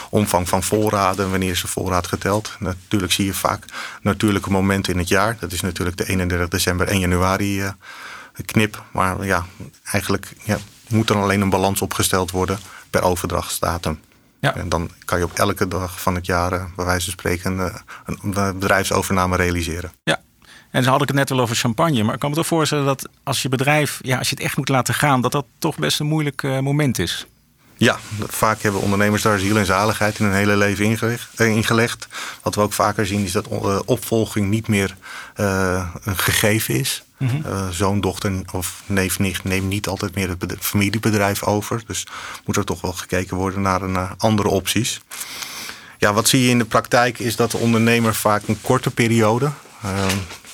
omvang 0.09 0.49
van 0.49 0.63
voorraden, 0.63 1.29
wanneer 1.29 1.49
is 1.49 1.61
de 1.61 1.67
voorraad 1.67 2.07
geteld? 2.07 2.55
Natuurlijk 2.59 3.11
zie 3.11 3.25
je 3.25 3.33
vaak 3.33 3.65
natuurlijke 4.01 4.51
momenten 4.51 4.93
in 4.93 4.99
het 4.99 5.07
jaar. 5.07 5.37
Dat 5.39 5.51
is 5.51 5.61
natuurlijk 5.61 5.97
de 5.97 6.07
31 6.07 6.47
december, 6.47 6.87
1 6.87 6.99
januari 6.99 7.61
uh, 7.61 7.69
knip. 8.45 8.83
Maar 8.91 9.25
ja, 9.25 9.45
eigenlijk 9.91 10.33
ja, 10.43 10.57
moet 10.87 11.09
er 11.09 11.15
alleen 11.15 11.41
een 11.41 11.49
balans 11.49 11.81
opgesteld 11.81 12.31
worden 12.31 12.59
per 12.89 13.01
overdrachtsdatum. 13.01 13.99
Ja. 14.39 14.55
En 14.55 14.69
dan 14.69 14.89
kan 15.05 15.17
je 15.17 15.23
op 15.23 15.33
elke 15.33 15.67
dag 15.67 16.01
van 16.01 16.15
het 16.15 16.25
jaar, 16.25 16.53
uh, 16.53 16.63
bij 16.75 16.85
wijze 16.85 17.03
van 17.03 17.13
spreken, 17.13 17.83
een 18.05 18.59
bedrijfsovername 18.59 19.35
realiseren. 19.35 19.91
Ja, 20.03 20.21
en 20.75 20.83
ze 20.83 20.89
had 20.89 21.01
ik 21.01 21.07
het 21.07 21.17
net 21.17 21.31
al 21.31 21.39
over 21.39 21.55
champagne. 21.55 22.03
Maar 22.03 22.13
ik 22.13 22.19
kan 22.19 22.29
me 22.29 22.35
toch 22.35 22.47
voorstellen 22.47 22.85
dat 22.85 23.09
als 23.23 23.41
je 23.41 23.49
bedrijf, 23.49 23.99
ja, 24.01 24.17
als 24.17 24.29
je 24.29 24.35
het 24.35 24.43
echt 24.43 24.57
moet 24.57 24.69
laten 24.69 24.93
gaan, 24.93 25.21
dat 25.21 25.31
dat 25.31 25.45
toch 25.59 25.77
best 25.77 25.99
een 25.99 26.05
moeilijk 26.05 26.43
uh, 26.43 26.59
moment 26.59 26.99
is. 26.99 27.25
Ja, 27.77 27.97
vaak 28.27 28.61
hebben 28.61 28.81
ondernemers 28.81 29.21
daar 29.21 29.39
ziel 29.39 29.57
en 29.57 29.65
zaligheid 29.65 30.19
in 30.19 30.25
hun 30.25 30.33
hele 30.33 30.57
leven 30.57 30.85
ingelegd. 30.85 31.29
Eh, 31.35 31.47
ingelegd. 31.47 32.07
Wat 32.41 32.55
we 32.55 32.61
ook 32.61 32.73
vaker 32.73 33.05
zien 33.05 33.23
is 33.23 33.31
dat 33.31 33.47
uh, 33.51 33.79
opvolging 33.85 34.49
niet 34.49 34.67
meer 34.67 34.95
uh, 35.39 35.87
een 36.03 36.17
gegeven 36.17 36.73
is. 36.73 37.03
Mm 37.17 37.27
-hmm. 37.29 37.71
Zoon, 37.71 38.01
dochter 38.01 38.41
of 38.51 38.81
neef, 38.85 39.19
nicht 39.19 39.43
neemt 39.43 39.67
niet 39.67 39.87
altijd 39.87 40.15
meer 40.15 40.29
het 40.29 40.55
familiebedrijf 40.59 41.43
over. 41.43 41.83
Dus 41.87 42.07
moet 42.45 42.57
er 42.57 42.65
toch 42.65 42.81
wel 42.81 42.93
gekeken 42.93 43.37
worden 43.37 43.61
naar 43.61 43.81
een, 43.81 44.17
andere 44.17 44.49
opties. 44.49 45.01
Ja, 45.97 46.13
wat 46.13 46.27
zie 46.27 46.41
je 46.41 46.49
in 46.49 46.57
de 46.57 46.65
praktijk 46.65 47.19
is 47.19 47.35
dat 47.35 47.51
de 47.51 47.57
ondernemer 47.57 48.15
vaak 48.15 48.47
een 48.47 48.61
korte 48.61 48.91
periode 48.91 49.51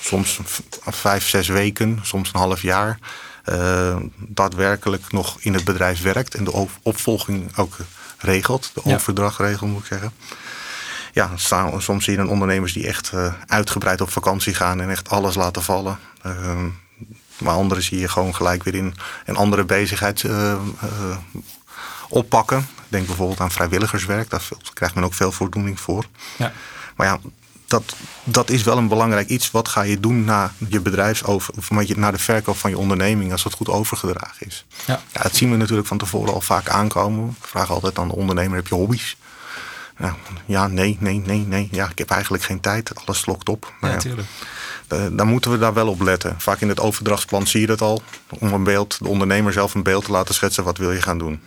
soms 0.02 0.40
vijf, 0.88 1.28
zes 1.28 1.48
weken, 1.48 2.00
soms 2.02 2.34
een 2.34 2.40
half 2.40 2.62
jaar, 2.62 3.00
uh, 3.46 3.96
daadwerkelijk 4.18 5.12
nog 5.12 5.38
in 5.40 5.54
het 5.54 5.64
bedrijf 5.64 6.02
werkt 6.02 6.36
en 6.36 6.44
de 6.44 6.68
opvolging 6.82 7.58
ook 7.58 7.78
regelt, 8.18 8.72
de 8.74 8.86
overdracht 8.86 9.40
regelt 9.40 9.70
moet 9.70 9.80
ik 9.80 9.86
zeggen. 9.86 10.14
Ja, 11.14 11.30
soms 11.78 12.04
zie 12.04 12.14
je 12.14 12.20
dan 12.20 12.30
ondernemers 12.30 12.74
die 12.74 12.88
echt 12.88 13.12
uh, 13.14 13.34
uitgebreid 13.48 14.02
op 14.02 14.12
vakantie 14.12 14.54
gaan 14.54 14.82
en 14.82 14.90
echt 14.90 15.10
alles 15.10 15.36
laten 15.36 15.64
vallen. 15.64 16.00
Uh, 16.26 16.64
maar 17.38 17.54
anderen 17.54 17.84
zie 17.84 18.00
je 18.00 18.08
gewoon 18.08 18.36
gelijk 18.36 18.64
weer 18.64 18.76
in 18.76 18.96
een 19.26 19.36
andere 19.36 19.64
bezigheid 19.64 20.26
oppakken. 22.10 22.68
Denk 22.88 23.08
bijvoorbeeld 23.08 23.40
aan 23.40 23.52
vrijwilligerswerk, 23.52 24.30
daar 24.30 24.48
krijgt 24.74 24.96
men 24.96 25.04
ook 25.04 25.14
veel 25.14 25.32
voldoening 25.32 25.80
voor. 25.80 26.06
Ja. 26.38 26.52
Maar 26.96 27.08
ja, 27.08 27.20
dat, 27.72 27.96
dat 28.24 28.50
is 28.50 28.64
wel 28.64 28.78
een 28.78 28.88
belangrijk 28.88 29.30
iets. 29.30 29.52
Wat 29.52 29.68
ga 29.68 29.82
je 29.82 30.00
doen 30.00 30.24
na 30.24 30.52
je 30.70 30.80
bedrijfsover, 30.80 31.54
of 31.58 31.70
na 31.96 32.12
de 32.12 32.18
verkoop 32.18 32.58
van 32.58 32.70
je 32.70 32.78
onderneming 32.78 33.32
als 33.32 33.44
dat 33.44 33.54
goed 33.54 33.70
overgedragen 33.70 34.48
is? 34.48 34.66
Ja. 34.86 35.00
ja. 35.14 35.22
dat 35.22 35.36
zien 35.36 35.52
we 35.52 35.58
natuurlijk 35.58 35.88
van 35.88 35.98
tevoren 35.98 36.34
al 36.34 36.42
vaak 36.42 36.70
aankomen. 36.70 37.28
We 37.28 37.48
vragen 37.48 37.74
altijd 37.74 38.00
aan 38.00 38.08
de 38.08 38.16
ondernemer: 38.16 38.56
heb 38.56 38.68
je 38.68 38.76
hobby's? 38.76 39.18
Nou, 39.98 40.14
ja, 40.46 40.68
nee, 40.68 40.98
nee, 41.00 41.22
nee, 41.26 41.46
nee. 41.48 41.68
Ja, 41.72 41.90
ik 41.90 41.98
heb 41.98 42.10
eigenlijk 42.10 42.44
geen 42.44 42.60
tijd. 42.60 42.92
Alles 43.06 43.20
slokt 43.20 43.50
op. 43.50 43.74
Maar 43.80 43.90
ja, 43.90 43.96
natuurlijk. 43.96 44.28
Ja, 44.90 45.10
dan 45.10 45.28
moeten 45.28 45.52
we 45.52 45.58
daar 45.58 45.74
wel 45.74 45.88
op 45.88 46.02
letten. 46.02 46.36
Vaak 46.38 46.62
in 46.62 46.70
het 46.70 46.80
overdrachtsplan 46.80 47.48
zie 47.48 47.62
je 47.62 47.68
dat 47.68 47.82
al. 47.82 48.02
Om 48.30 48.54
een 48.54 48.64
beeld, 48.64 48.98
de 49.00 49.08
ondernemer 49.08 49.54
zelf 49.54 49.74
een 49.74 49.84
beeld 49.84 50.06
te 50.06 50.12
laten 50.12 50.34
schetsen. 50.34 50.64
Wat 50.64 50.78
wil 50.78 50.92
je 50.92 51.02
gaan 51.02 51.18
doen? 51.18 51.42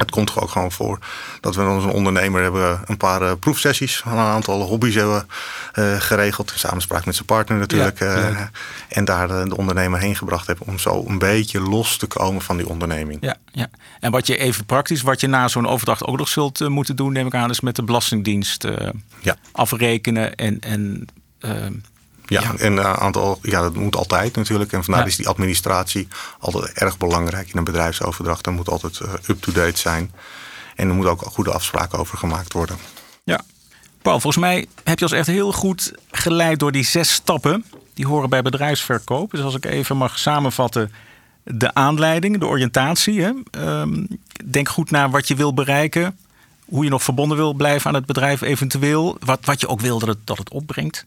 Het 0.00 0.10
komt 0.10 0.26
toch 0.26 0.42
ook 0.42 0.50
gewoon 0.50 0.72
voor 0.72 0.98
dat 1.40 1.54
we 1.54 1.62
als 1.62 1.84
een 1.84 1.90
ondernemer 1.90 2.42
hebben 2.42 2.80
een 2.84 2.96
paar 2.96 3.22
uh, 3.22 3.32
proefsessies, 3.40 4.02
een 4.04 4.12
aantal 4.12 4.62
hobby's 4.62 4.94
hebben 4.94 5.26
uh, 5.74 6.00
geregeld. 6.00 6.52
In 6.52 6.58
samenspraak 6.58 7.04
met 7.04 7.14
zijn 7.14 7.26
partner 7.26 7.58
natuurlijk. 7.58 8.00
Uh, 8.00 8.40
en 8.88 9.04
daar 9.04 9.28
de 9.48 9.56
ondernemer 9.56 10.00
heen 10.00 10.16
gebracht 10.16 10.46
hebben 10.46 10.66
om 10.66 10.78
zo 10.78 11.04
een 11.06 11.18
beetje 11.18 11.60
los 11.60 11.96
te 11.96 12.06
komen 12.06 12.42
van 12.42 12.56
die 12.56 12.68
onderneming. 12.68 13.18
Ja, 13.20 13.36
ja. 13.52 13.68
En 14.00 14.10
wat 14.10 14.26
je 14.26 14.36
even 14.36 14.64
praktisch, 14.64 15.02
wat 15.02 15.20
je 15.20 15.26
na 15.26 15.48
zo'n 15.48 15.66
overdracht 15.66 16.04
ook 16.04 16.18
nog 16.18 16.28
zult 16.28 16.68
moeten 16.68 16.96
doen, 16.96 17.12
neem 17.12 17.26
ik 17.26 17.34
aan, 17.34 17.50
is 17.50 17.60
met 17.60 17.76
de 17.76 17.82
Belastingdienst 17.82 18.68
ja. 19.20 19.36
afrekenen 19.52 20.34
en, 20.34 20.60
en 20.60 21.08
ja, 22.30 22.54
en 22.56 22.76
een 22.76 22.84
aantal, 22.84 23.38
ja, 23.42 23.60
dat 23.60 23.74
moet 23.74 23.96
altijd 23.96 24.36
natuurlijk. 24.36 24.72
En 24.72 24.84
vandaar 24.84 25.06
is 25.06 25.16
die 25.16 25.28
administratie 25.28 26.08
altijd 26.38 26.72
erg 26.72 26.98
belangrijk 26.98 27.50
in 27.50 27.58
een 27.58 27.64
bedrijfsoverdracht. 27.64 28.44
Dat 28.44 28.54
moet 28.54 28.68
altijd 28.68 29.00
uh, 29.02 29.12
up-to-date 29.26 29.78
zijn. 29.78 30.12
En 30.76 30.88
er 30.88 30.94
moeten 30.94 31.12
ook 31.12 31.22
goede 31.22 31.52
afspraken 31.52 31.98
over 31.98 32.18
gemaakt 32.18 32.52
worden. 32.52 32.78
Ja. 33.24 33.40
Paul, 34.02 34.20
volgens 34.20 34.42
mij 34.42 34.66
heb 34.84 34.98
je 34.98 35.04
ons 35.04 35.14
echt 35.14 35.26
heel 35.26 35.52
goed 35.52 35.92
geleid 36.10 36.58
door 36.58 36.72
die 36.72 36.84
zes 36.84 37.12
stappen. 37.12 37.64
Die 37.94 38.06
horen 38.06 38.30
bij 38.30 38.42
bedrijfsverkoop. 38.42 39.30
Dus 39.30 39.40
als 39.40 39.54
ik 39.54 39.64
even 39.64 39.96
mag 39.96 40.18
samenvatten. 40.18 40.92
De 41.44 41.74
aanleiding, 41.74 42.38
de 42.38 42.46
oriëntatie. 42.46 43.22
Hè? 43.22 43.32
Um, 43.80 44.06
denk 44.44 44.68
goed 44.68 44.90
naar 44.90 45.10
wat 45.10 45.28
je 45.28 45.34
wil 45.34 45.54
bereiken. 45.54 46.18
Hoe 46.64 46.84
je 46.84 46.90
nog 46.90 47.02
verbonden 47.02 47.36
wil 47.36 47.54
blijven 47.54 47.88
aan 47.88 47.94
het 47.94 48.06
bedrijf 48.06 48.40
eventueel. 48.40 49.16
Wat, 49.20 49.38
wat 49.44 49.60
je 49.60 49.68
ook 49.68 49.80
wil 49.80 49.98
dat 49.98 50.08
het, 50.08 50.18
dat 50.24 50.38
het 50.38 50.50
opbrengt. 50.50 51.04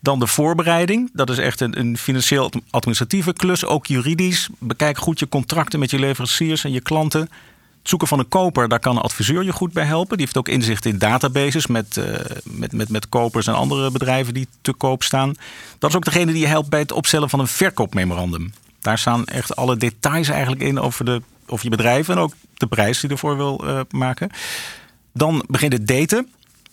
Dan 0.00 0.18
de 0.18 0.26
voorbereiding. 0.26 1.10
Dat 1.12 1.30
is 1.30 1.38
echt 1.38 1.60
een, 1.60 1.78
een 1.78 1.98
financieel 1.98 2.50
administratieve 2.70 3.32
klus. 3.32 3.64
Ook 3.64 3.86
juridisch. 3.86 4.48
Bekijk 4.58 4.98
goed 4.98 5.18
je 5.18 5.28
contracten 5.28 5.78
met 5.78 5.90
je 5.90 5.98
leveranciers 5.98 6.64
en 6.64 6.72
je 6.72 6.80
klanten. 6.80 7.20
Het 7.20 7.94
zoeken 7.94 8.16
van 8.16 8.18
een 8.18 8.28
koper, 8.28 8.68
daar 8.68 8.78
kan 8.78 8.96
een 8.96 9.02
adviseur 9.02 9.44
je 9.44 9.52
goed 9.52 9.72
bij 9.72 9.84
helpen. 9.84 10.16
Die 10.16 10.24
heeft 10.26 10.38
ook 10.38 10.48
inzicht 10.48 10.84
in 10.84 10.98
databases 10.98 11.66
met, 11.66 11.96
uh, 11.96 12.14
met, 12.44 12.72
met, 12.72 12.88
met 12.88 13.08
kopers 13.08 13.46
en 13.46 13.54
andere 13.54 13.90
bedrijven 13.90 14.34
die 14.34 14.48
te 14.60 14.72
koop 14.72 15.02
staan. 15.02 15.34
Dat 15.78 15.90
is 15.90 15.96
ook 15.96 16.04
degene 16.04 16.32
die 16.32 16.40
je 16.40 16.46
helpt 16.46 16.68
bij 16.68 16.80
het 16.80 16.92
opstellen 16.92 17.30
van 17.30 17.40
een 17.40 17.46
verkoopmemorandum. 17.46 18.52
Daar 18.80 18.98
staan 18.98 19.24
echt 19.24 19.56
alle 19.56 19.76
details 19.76 20.28
eigenlijk 20.28 20.62
in 20.62 20.80
over, 20.80 21.04
de, 21.04 21.22
over 21.46 21.64
je 21.64 21.70
bedrijf 21.70 22.08
en 22.08 22.18
ook 22.18 22.32
de 22.54 22.66
prijs 22.66 23.00
die 23.00 23.08
je 23.08 23.14
ervoor 23.14 23.36
wil 23.36 23.64
uh, 23.64 23.80
maken. 23.90 24.30
Dan 25.12 25.44
begint 25.48 25.72
het 25.72 25.86
daten. 25.86 26.28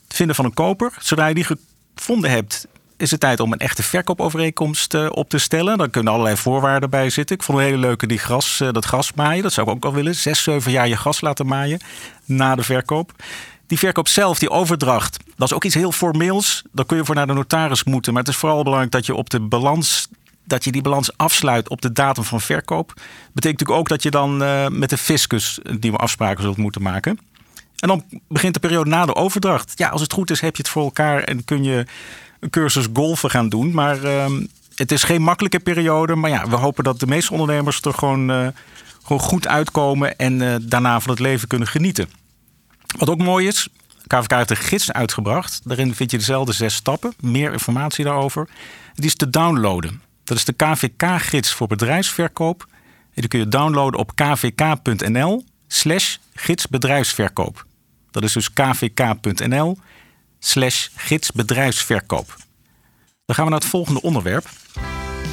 Het 0.07 0.15
vinden 0.15 0.35
van 0.35 0.45
een 0.45 0.53
koper. 0.53 0.93
Zodra 0.99 1.27
je 1.27 1.33
die 1.33 1.47
gevonden 1.95 2.29
hebt, 2.29 2.67
is 3.03 3.11
het 3.11 3.19
tijd 3.19 3.39
om 3.39 3.51
een 3.51 3.59
echte 3.59 3.83
verkoopovereenkomst 3.83 4.93
uh, 4.93 5.07
op 5.11 5.29
te 5.29 5.37
stellen. 5.37 5.77
Daar 5.77 5.89
kunnen 5.89 6.13
allerlei 6.13 6.37
voorwaarden 6.37 6.89
bij 6.89 7.09
zitten. 7.09 7.35
Ik 7.35 7.43
vond 7.43 7.57
een 7.57 7.63
hele 7.63 7.77
leuke 7.77 8.07
die 8.07 8.17
gras, 8.17 8.59
uh, 8.59 8.71
dat 8.71 8.85
gras 8.85 9.13
maaien. 9.13 9.43
Dat 9.43 9.53
zou 9.53 9.67
ik 9.67 9.73
ook 9.73 9.83
wel 9.83 9.93
willen. 9.93 10.15
Zes, 10.15 10.43
zeven 10.43 10.71
jaar 10.71 10.87
je 10.87 10.95
gras 10.95 11.21
laten 11.21 11.45
maaien 11.45 11.79
na 12.25 12.55
de 12.55 12.63
verkoop. 12.63 13.11
Die 13.67 13.79
verkoop 13.79 14.07
zelf, 14.07 14.39
die 14.39 14.49
overdracht, 14.49 15.17
dat 15.35 15.47
is 15.47 15.53
ook 15.53 15.63
iets 15.63 15.75
heel 15.75 15.91
formeels. 15.91 16.63
Daar 16.71 16.85
kun 16.85 16.97
je 16.97 17.05
voor 17.05 17.15
naar 17.15 17.27
de 17.27 17.33
notaris 17.33 17.83
moeten. 17.83 18.13
Maar 18.13 18.23
het 18.23 18.31
is 18.31 18.37
vooral 18.37 18.63
belangrijk 18.63 18.91
dat 18.91 19.05
je 19.05 19.15
op 19.15 19.29
de 19.29 19.39
balans 19.39 20.07
dat 20.45 20.63
je 20.63 20.71
die 20.71 20.81
balans 20.81 21.17
afsluit 21.17 21.69
op 21.69 21.81
de 21.81 21.91
datum 21.91 22.23
van 22.23 22.41
verkoop. 22.41 22.93
Betekent 23.33 23.43
natuurlijk 23.43 23.79
ook 23.79 23.89
dat 23.89 24.03
je 24.03 24.11
dan 24.11 24.41
uh, 24.41 24.67
met 24.67 24.89
de 24.89 24.97
fiscus 24.97 25.59
nieuwe 25.79 25.97
afspraken 25.97 26.43
zult 26.43 26.57
moeten 26.57 26.81
maken. 26.81 27.19
En 27.83 27.87
dan 27.87 28.03
begint 28.27 28.53
de 28.53 28.59
periode 28.59 28.89
na 28.89 29.05
de 29.05 29.15
overdracht. 29.15 29.73
Ja, 29.75 29.89
als 29.89 30.01
het 30.01 30.13
goed 30.13 30.31
is, 30.31 30.41
heb 30.41 30.55
je 30.55 30.61
het 30.61 30.71
voor 30.71 30.83
elkaar 30.83 31.23
en 31.23 31.45
kun 31.45 31.63
je 31.63 31.85
cursus 32.49 32.87
golfen 32.93 33.29
gaan 33.29 33.49
doen. 33.49 33.71
Maar 33.71 34.03
uh, 34.03 34.25
het 34.75 34.91
is 34.91 35.03
geen 35.03 35.21
makkelijke 35.21 35.59
periode. 35.59 36.15
Maar 36.15 36.29
ja, 36.29 36.49
we 36.49 36.55
hopen 36.55 36.83
dat 36.83 36.99
de 36.99 37.07
meeste 37.07 37.31
ondernemers 37.31 37.81
er 37.81 37.93
gewoon, 37.93 38.31
uh, 38.31 38.47
gewoon 39.03 39.21
goed 39.21 39.47
uitkomen 39.47 40.17
en 40.17 40.63
daarna 40.67 40.99
van 40.99 41.11
het 41.11 41.19
leven 41.19 41.47
kunnen 41.47 41.67
genieten. 41.67 42.09
Wat 42.97 43.09
ook 43.09 43.17
mooi 43.17 43.47
is, 43.47 43.67
KVK 44.07 44.31
heeft 44.31 44.49
een 44.49 44.55
gids 44.55 44.91
uitgebracht. 44.91 45.61
Daarin 45.63 45.95
vind 45.95 46.11
je 46.11 46.17
dezelfde 46.17 46.53
zes 46.53 46.75
stappen. 46.75 47.13
Meer 47.19 47.51
informatie 47.51 48.05
daarover. 48.05 48.47
Die 48.93 49.05
is 49.05 49.15
te 49.15 49.29
downloaden. 49.29 50.01
Dat 50.23 50.37
is 50.37 50.45
de 50.45 50.53
KVK-gids 50.53 51.53
voor 51.53 51.67
bedrijfsverkoop. 51.67 52.67
En 53.13 53.21
die 53.21 53.27
kun 53.27 53.39
je 53.39 53.47
downloaden 53.47 53.99
op 53.99 54.15
kvk.nl 54.15 55.45
slash 55.67 56.15
gidsbedrijfsverkoop. 56.33 57.65
Dat 58.11 58.23
is 58.23 58.33
dus 58.33 58.53
kvk.nl 58.53 59.77
slash 60.45 60.87
gidsbedrijfsverkoop. 60.95 62.35
Dan 63.25 63.35
gaan 63.35 63.45
we 63.45 63.51
naar 63.51 63.59
het 63.59 63.69
volgende 63.69 64.01
onderwerp. 64.01 64.49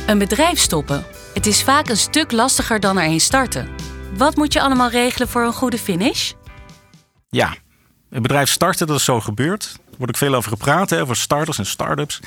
Een 0.07 0.19
bedrijf 0.19 0.59
stoppen. 0.59 1.05
Het 1.35 1.47
is 1.47 1.63
vaak 1.63 1.89
een 1.89 1.97
stuk 1.97 2.33
lastiger 2.33 2.81
dan 2.81 2.99
er 2.99 3.05
een 3.05 3.21
starten. 3.21 3.69
Wat 4.17 4.37
moet 4.37 4.53
je 4.53 4.61
allemaal 4.61 4.91
regelen 4.91 5.29
voor 5.29 5.43
een 5.43 5.53
goede 5.53 5.79
finish? 5.79 6.33
Ja, 7.29 7.57
een 8.11 8.23
bedrijf 8.23 8.51
starten, 8.51 8.87
dat 8.87 8.97
is 8.97 9.05
zo 9.05 9.21
gebeurd. 9.21 9.65
Er 9.91 9.97
wordt 9.97 10.13
ook 10.13 10.19
veel 10.19 10.35
over 10.35 10.51
gepraat, 10.51 10.91
hè, 10.91 11.01
over 11.01 11.17
starters 11.17 11.59
en 11.59 11.67
start-ups. 11.67 12.21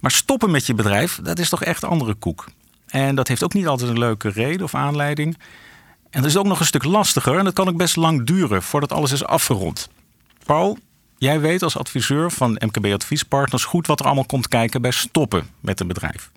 Maar 0.00 0.10
stoppen 0.10 0.50
met 0.50 0.66
je 0.66 0.74
bedrijf, 0.74 1.20
dat 1.22 1.38
is 1.38 1.48
toch 1.48 1.62
echt 1.62 1.84
andere 1.84 2.14
koek. 2.14 2.46
En 2.86 3.14
dat 3.14 3.28
heeft 3.28 3.44
ook 3.44 3.54
niet 3.54 3.66
altijd 3.66 3.90
een 3.90 3.98
leuke 3.98 4.28
reden 4.28 4.62
of 4.62 4.74
aanleiding. 4.74 5.38
En 6.10 6.20
dat 6.20 6.30
is 6.30 6.36
ook 6.36 6.46
nog 6.46 6.60
een 6.60 6.66
stuk 6.66 6.84
lastiger 6.84 7.38
en 7.38 7.44
dat 7.44 7.54
kan 7.54 7.68
ook 7.68 7.76
best 7.76 7.96
lang 7.96 8.26
duren 8.26 8.62
voordat 8.62 8.92
alles 8.92 9.12
is 9.12 9.24
afgerond. 9.24 9.88
Paul, 10.44 10.78
jij 11.18 11.40
weet 11.40 11.62
als 11.62 11.76
adviseur 11.76 12.30
van 12.30 12.60
MKB 12.64 12.86
Adviespartners 12.92 13.64
goed 13.64 13.86
wat 13.86 14.00
er 14.00 14.06
allemaal 14.06 14.26
komt 14.26 14.48
kijken 14.48 14.82
bij 14.82 14.90
stoppen 14.90 15.46
met 15.60 15.80
een 15.80 15.86
bedrijf. 15.86 16.30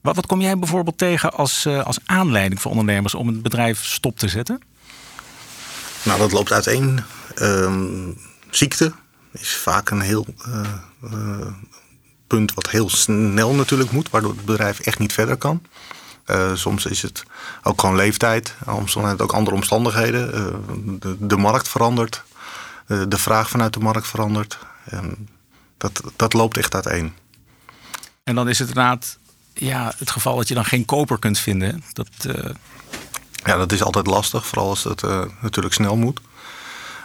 Wat, 0.00 0.16
wat 0.16 0.26
kom 0.26 0.40
jij 0.40 0.58
bijvoorbeeld 0.58 0.98
tegen 0.98 1.32
als, 1.32 1.66
uh, 1.66 1.84
als 1.84 1.98
aanleiding 2.06 2.60
voor 2.60 2.70
ondernemers 2.70 3.14
om 3.14 3.28
een 3.28 3.42
bedrijf 3.42 3.84
stop 3.84 4.18
te 4.18 4.28
zetten? 4.28 4.60
Nou, 6.02 6.18
dat 6.18 6.32
loopt 6.32 6.52
uiteen. 6.52 7.00
Uh, 7.36 7.74
ziekte 8.50 8.92
is 9.32 9.56
vaak 9.56 9.90
een 9.90 10.00
heel 10.00 10.26
uh, 11.02 11.46
punt 12.26 12.54
wat 12.54 12.70
heel 12.70 12.90
snel 12.90 13.54
natuurlijk 13.54 13.90
moet, 13.90 14.10
waardoor 14.10 14.30
het 14.30 14.44
bedrijf 14.44 14.80
echt 14.80 14.98
niet 14.98 15.12
verder 15.12 15.36
kan. 15.36 15.62
Soms 16.54 16.86
is 16.86 17.02
het 17.02 17.22
ook 17.62 17.80
gewoon 17.80 17.96
leeftijd, 17.96 18.54
soms 18.66 18.92
zijn 18.92 19.04
het 19.04 19.22
ook 19.22 19.32
andere 19.32 19.56
omstandigheden. 19.56 20.30
De, 21.18 21.36
markt 21.36 21.68
verandert, 21.68 22.22
de 23.08 23.18
vraag 23.18 23.50
vanuit 23.50 23.72
de 23.72 23.80
markt 23.80 24.06
verandert. 24.06 24.58
dat, 25.76 26.02
dat 26.16 26.32
loopt 26.32 26.56
echt 26.56 26.74
uiteen. 26.74 27.12
En 28.24 28.34
dan 28.34 28.48
is 28.48 28.58
het 28.58 28.68
inderdaad 28.68 29.18
ja, 29.54 29.92
het 29.98 30.10
geval 30.10 30.36
dat 30.36 30.48
je 30.48 30.54
dan 30.54 30.64
geen 30.64 30.84
koper 30.84 31.18
kunt 31.18 31.38
vinden. 31.38 31.82
Dat, 31.92 32.08
Ja, 33.44 33.56
dat 33.56 33.72
is 33.72 33.82
altijd 33.82 34.06
lastig, 34.06 34.46
vooral 34.46 34.68
als 34.68 34.84
het 34.84 35.02
natuurlijk 35.40 35.74
snel 35.74 35.96
moet. 35.96 36.20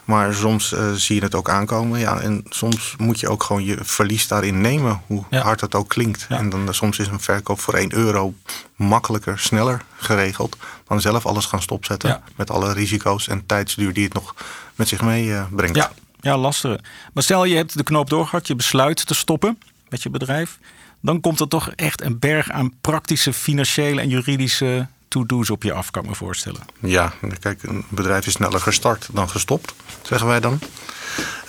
Maar 0.06 0.34
soms 0.34 0.72
uh, 0.72 0.92
zie 0.92 1.16
je 1.16 1.22
het 1.22 1.36
ook 1.36 1.50
aankomen. 1.50 2.00
Ja, 2.00 2.20
en 2.20 2.44
soms 2.50 2.96
moet 2.98 3.20
je 3.20 3.30
ook 3.30 3.44
gewoon 3.44 3.64
je 3.64 3.78
verlies 3.82 4.28
daarin 4.28 4.62
nemen, 4.62 5.02
hoe 5.08 5.24
hard 5.30 5.62
het 5.62 5.76
ook 5.76 5.90
klinkt. 5.90 6.26
En 6.30 6.50
dan, 6.50 6.74
soms 6.74 7.00
is 7.00 7.08
een 7.08 7.20
verkoop 7.20 7.60
voor 7.60 7.74
1 7.74 7.94
euro 7.94 8.34
makkelijker, 8.76 9.39
sneller 9.39 9.82
geregeld. 9.96 10.58
Dan 10.88 11.02
zelf 11.02 11.26
alles 11.26 11.46
gaan 11.46 11.62
stopzetten 11.62 12.22
met 12.36 12.50
alle 12.50 12.74
risico's 12.74 13.28
en 13.28 13.46
tijdsduur 13.46 13.94
die 13.94 14.04
het 14.04 14.13
nog 14.13 14.36
met 14.76 14.88
zich 14.88 15.02
meebrengt. 15.02 15.56
brengt. 15.56 15.76
ja. 15.76 15.91
ja, 16.20 16.38
lastig. 16.38 16.80
Maar 17.13 17.24
stel 17.24 17.46
je 17.46 17.56
hebt 17.56 17.78
de 17.78 17.84
knoop 17.84 18.10
doorgehakt, 18.10 18.48
je 18.48 18.56
besluit 18.56 19.08
te 19.08 19.13
stoppen 19.13 19.60
met 19.89 20.04
je 20.04 20.10
bedrijf. 20.10 20.60
Dan 21.02 21.22
komt 21.22 21.39
er 21.39 21.48
toch 21.48 21.70
echt 21.70 22.02
een 22.02 22.20
berg 22.20 22.50
aan 22.50 22.74
praktische, 22.82 23.34
financiële 23.34 24.02
en 24.02 24.10
juridische 24.10 24.88
to-do's 25.15 25.49
op 25.49 25.63
je 25.63 25.73
af, 25.73 25.91
kan 25.91 26.04
ik 26.04 26.10
me 26.10 26.15
voorstellen. 26.15 26.62
Ja, 26.80 27.13
kijk, 27.39 27.63
een 27.63 27.86
bedrijf 27.89 28.28
is 28.28 28.34
sneller 28.34 28.60
gestart 28.60 29.08
dan 29.13 29.30
gestopt, 29.30 29.73
zeggen 30.01 30.28
wij 30.28 30.39
dan. 30.39 30.60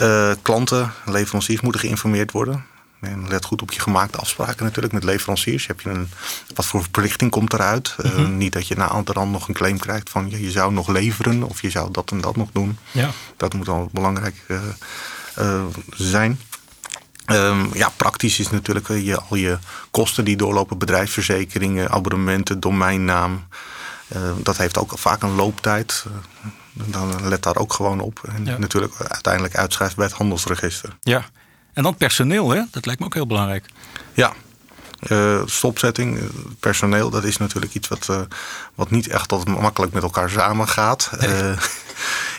Uh, 0.01 0.33
klanten, 0.43 0.93
leveranciers 1.05 1.61
moeten 1.61 1.81
geïnformeerd 1.81 2.33
worden. 2.33 2.65
En 3.01 3.29
let 3.29 3.45
goed 3.45 3.63
op 3.63 3.73
je 3.73 3.81
gemaakte 3.81 4.19
afspraken 4.19 4.65
natuurlijk 4.65 4.95
met 4.95 5.05
leveranciers. 5.05 5.67
Heb 5.67 5.81
je 5.81 5.91
een, 5.91 6.09
wat 6.55 6.67
voor 6.67 6.81
verplichting 6.81 7.31
komt 7.31 7.53
eruit? 7.53 7.97
Uh, 8.05 8.29
niet 8.29 8.53
dat 8.53 8.69
je 8.69 8.77
na 8.77 9.03
rand 9.05 9.31
nog 9.31 9.49
een 9.49 9.55
claim 9.55 9.79
krijgt 9.79 10.11
van 10.11 10.31
je, 10.31 10.43
je 10.43 10.51
zou 10.51 10.73
nog 10.73 10.89
leveren 10.89 11.43
of 11.43 11.63
je 11.63 11.71
zou 11.71 11.91
dat 11.93 12.11
en 12.11 12.21
dat 12.21 12.37
nog 12.37 12.49
doen. 12.53 12.79
Ja. 12.93 13.11
Dat 13.37 13.55
moet 13.55 13.69
al 13.69 13.89
belangrijk 13.93 14.37
uh, 14.49 15.65
zijn. 15.91 16.41
Um, 17.33 17.71
ja, 17.73 17.93
praktisch 17.97 18.39
is 18.39 18.51
natuurlijk 18.51 18.89
je, 18.89 19.21
al 19.21 19.37
je 19.37 19.59
kosten 19.91 20.25
die 20.25 20.37
doorlopen, 20.37 20.79
bedrijfsverzekeringen, 20.79 21.91
abonnementen, 21.91 22.61
domeinnaam. 22.61 23.47
Uh, 24.17 24.31
dat 24.43 24.57
heeft 24.57 24.79
ook 24.79 24.99
vaak 24.99 25.23
een 25.23 25.35
looptijd. 25.35 26.05
Uh, 26.09 26.13
dan 26.73 27.29
let 27.29 27.43
daar 27.43 27.57
ook 27.57 27.73
gewoon 27.73 28.01
op. 28.01 28.21
En 28.29 28.61
natuurlijk 28.61 28.95
uiteindelijk 29.09 29.57
uitschrijft 29.57 29.97
bij 29.97 30.05
het 30.05 30.15
handelsregister. 30.15 30.97
Ja, 31.01 31.25
en 31.73 31.83
dan 31.83 31.97
personeel, 31.97 32.51
hè? 32.51 32.63
dat 32.71 32.87
lijkt 32.87 33.01
me 33.01 33.07
ook 33.07 33.15
heel 33.15 33.27
belangrijk. 33.27 33.67
Ja, 34.15 34.33
uh, 35.09 35.43
stopzetting, 35.45 36.21
personeel, 36.61 37.11
dat 37.11 37.25
is 37.25 37.37
natuurlijk 37.37 37.75
iets 37.75 37.89
wat, 37.89 38.09
wat 38.75 38.91
niet 38.91 39.09
echt 39.09 39.33
altijd 39.33 39.61
makkelijk 39.61 39.93
met 39.93 40.03
elkaar 40.03 40.31
samengaat. 40.31 41.11
Nee. 41.19 41.55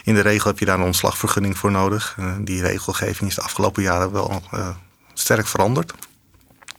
In 0.07 0.13
de 0.13 0.21
regel 0.21 0.49
heb 0.49 0.59
je 0.59 0.65
daar 0.65 0.79
een 0.79 0.85
ontslagvergunning 0.85 1.57
voor 1.57 1.71
nodig. 1.71 2.15
Uh, 2.19 2.33
die 2.39 2.61
regelgeving 2.61 3.29
is 3.29 3.35
de 3.35 3.41
afgelopen 3.41 3.83
jaren 3.83 4.11
wel 4.11 4.41
uh, 4.53 4.69
sterk 5.13 5.47
veranderd. 5.47 5.93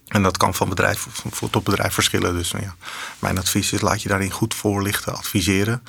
En 0.06 0.22
dat 0.22 0.36
kan 0.36 0.54
van 0.54 0.68
bedrijf 0.68 1.06
tot 1.50 1.64
bedrijf 1.64 1.92
verschillen. 1.92 2.34
Dus 2.34 2.50
ja, 2.50 2.74
mijn 3.18 3.38
advies 3.38 3.72
is 3.72 3.80
laat 3.80 4.02
je 4.02 4.08
daarin 4.08 4.30
goed 4.30 4.54
voorlichten, 4.54 5.16
adviseren. 5.16 5.82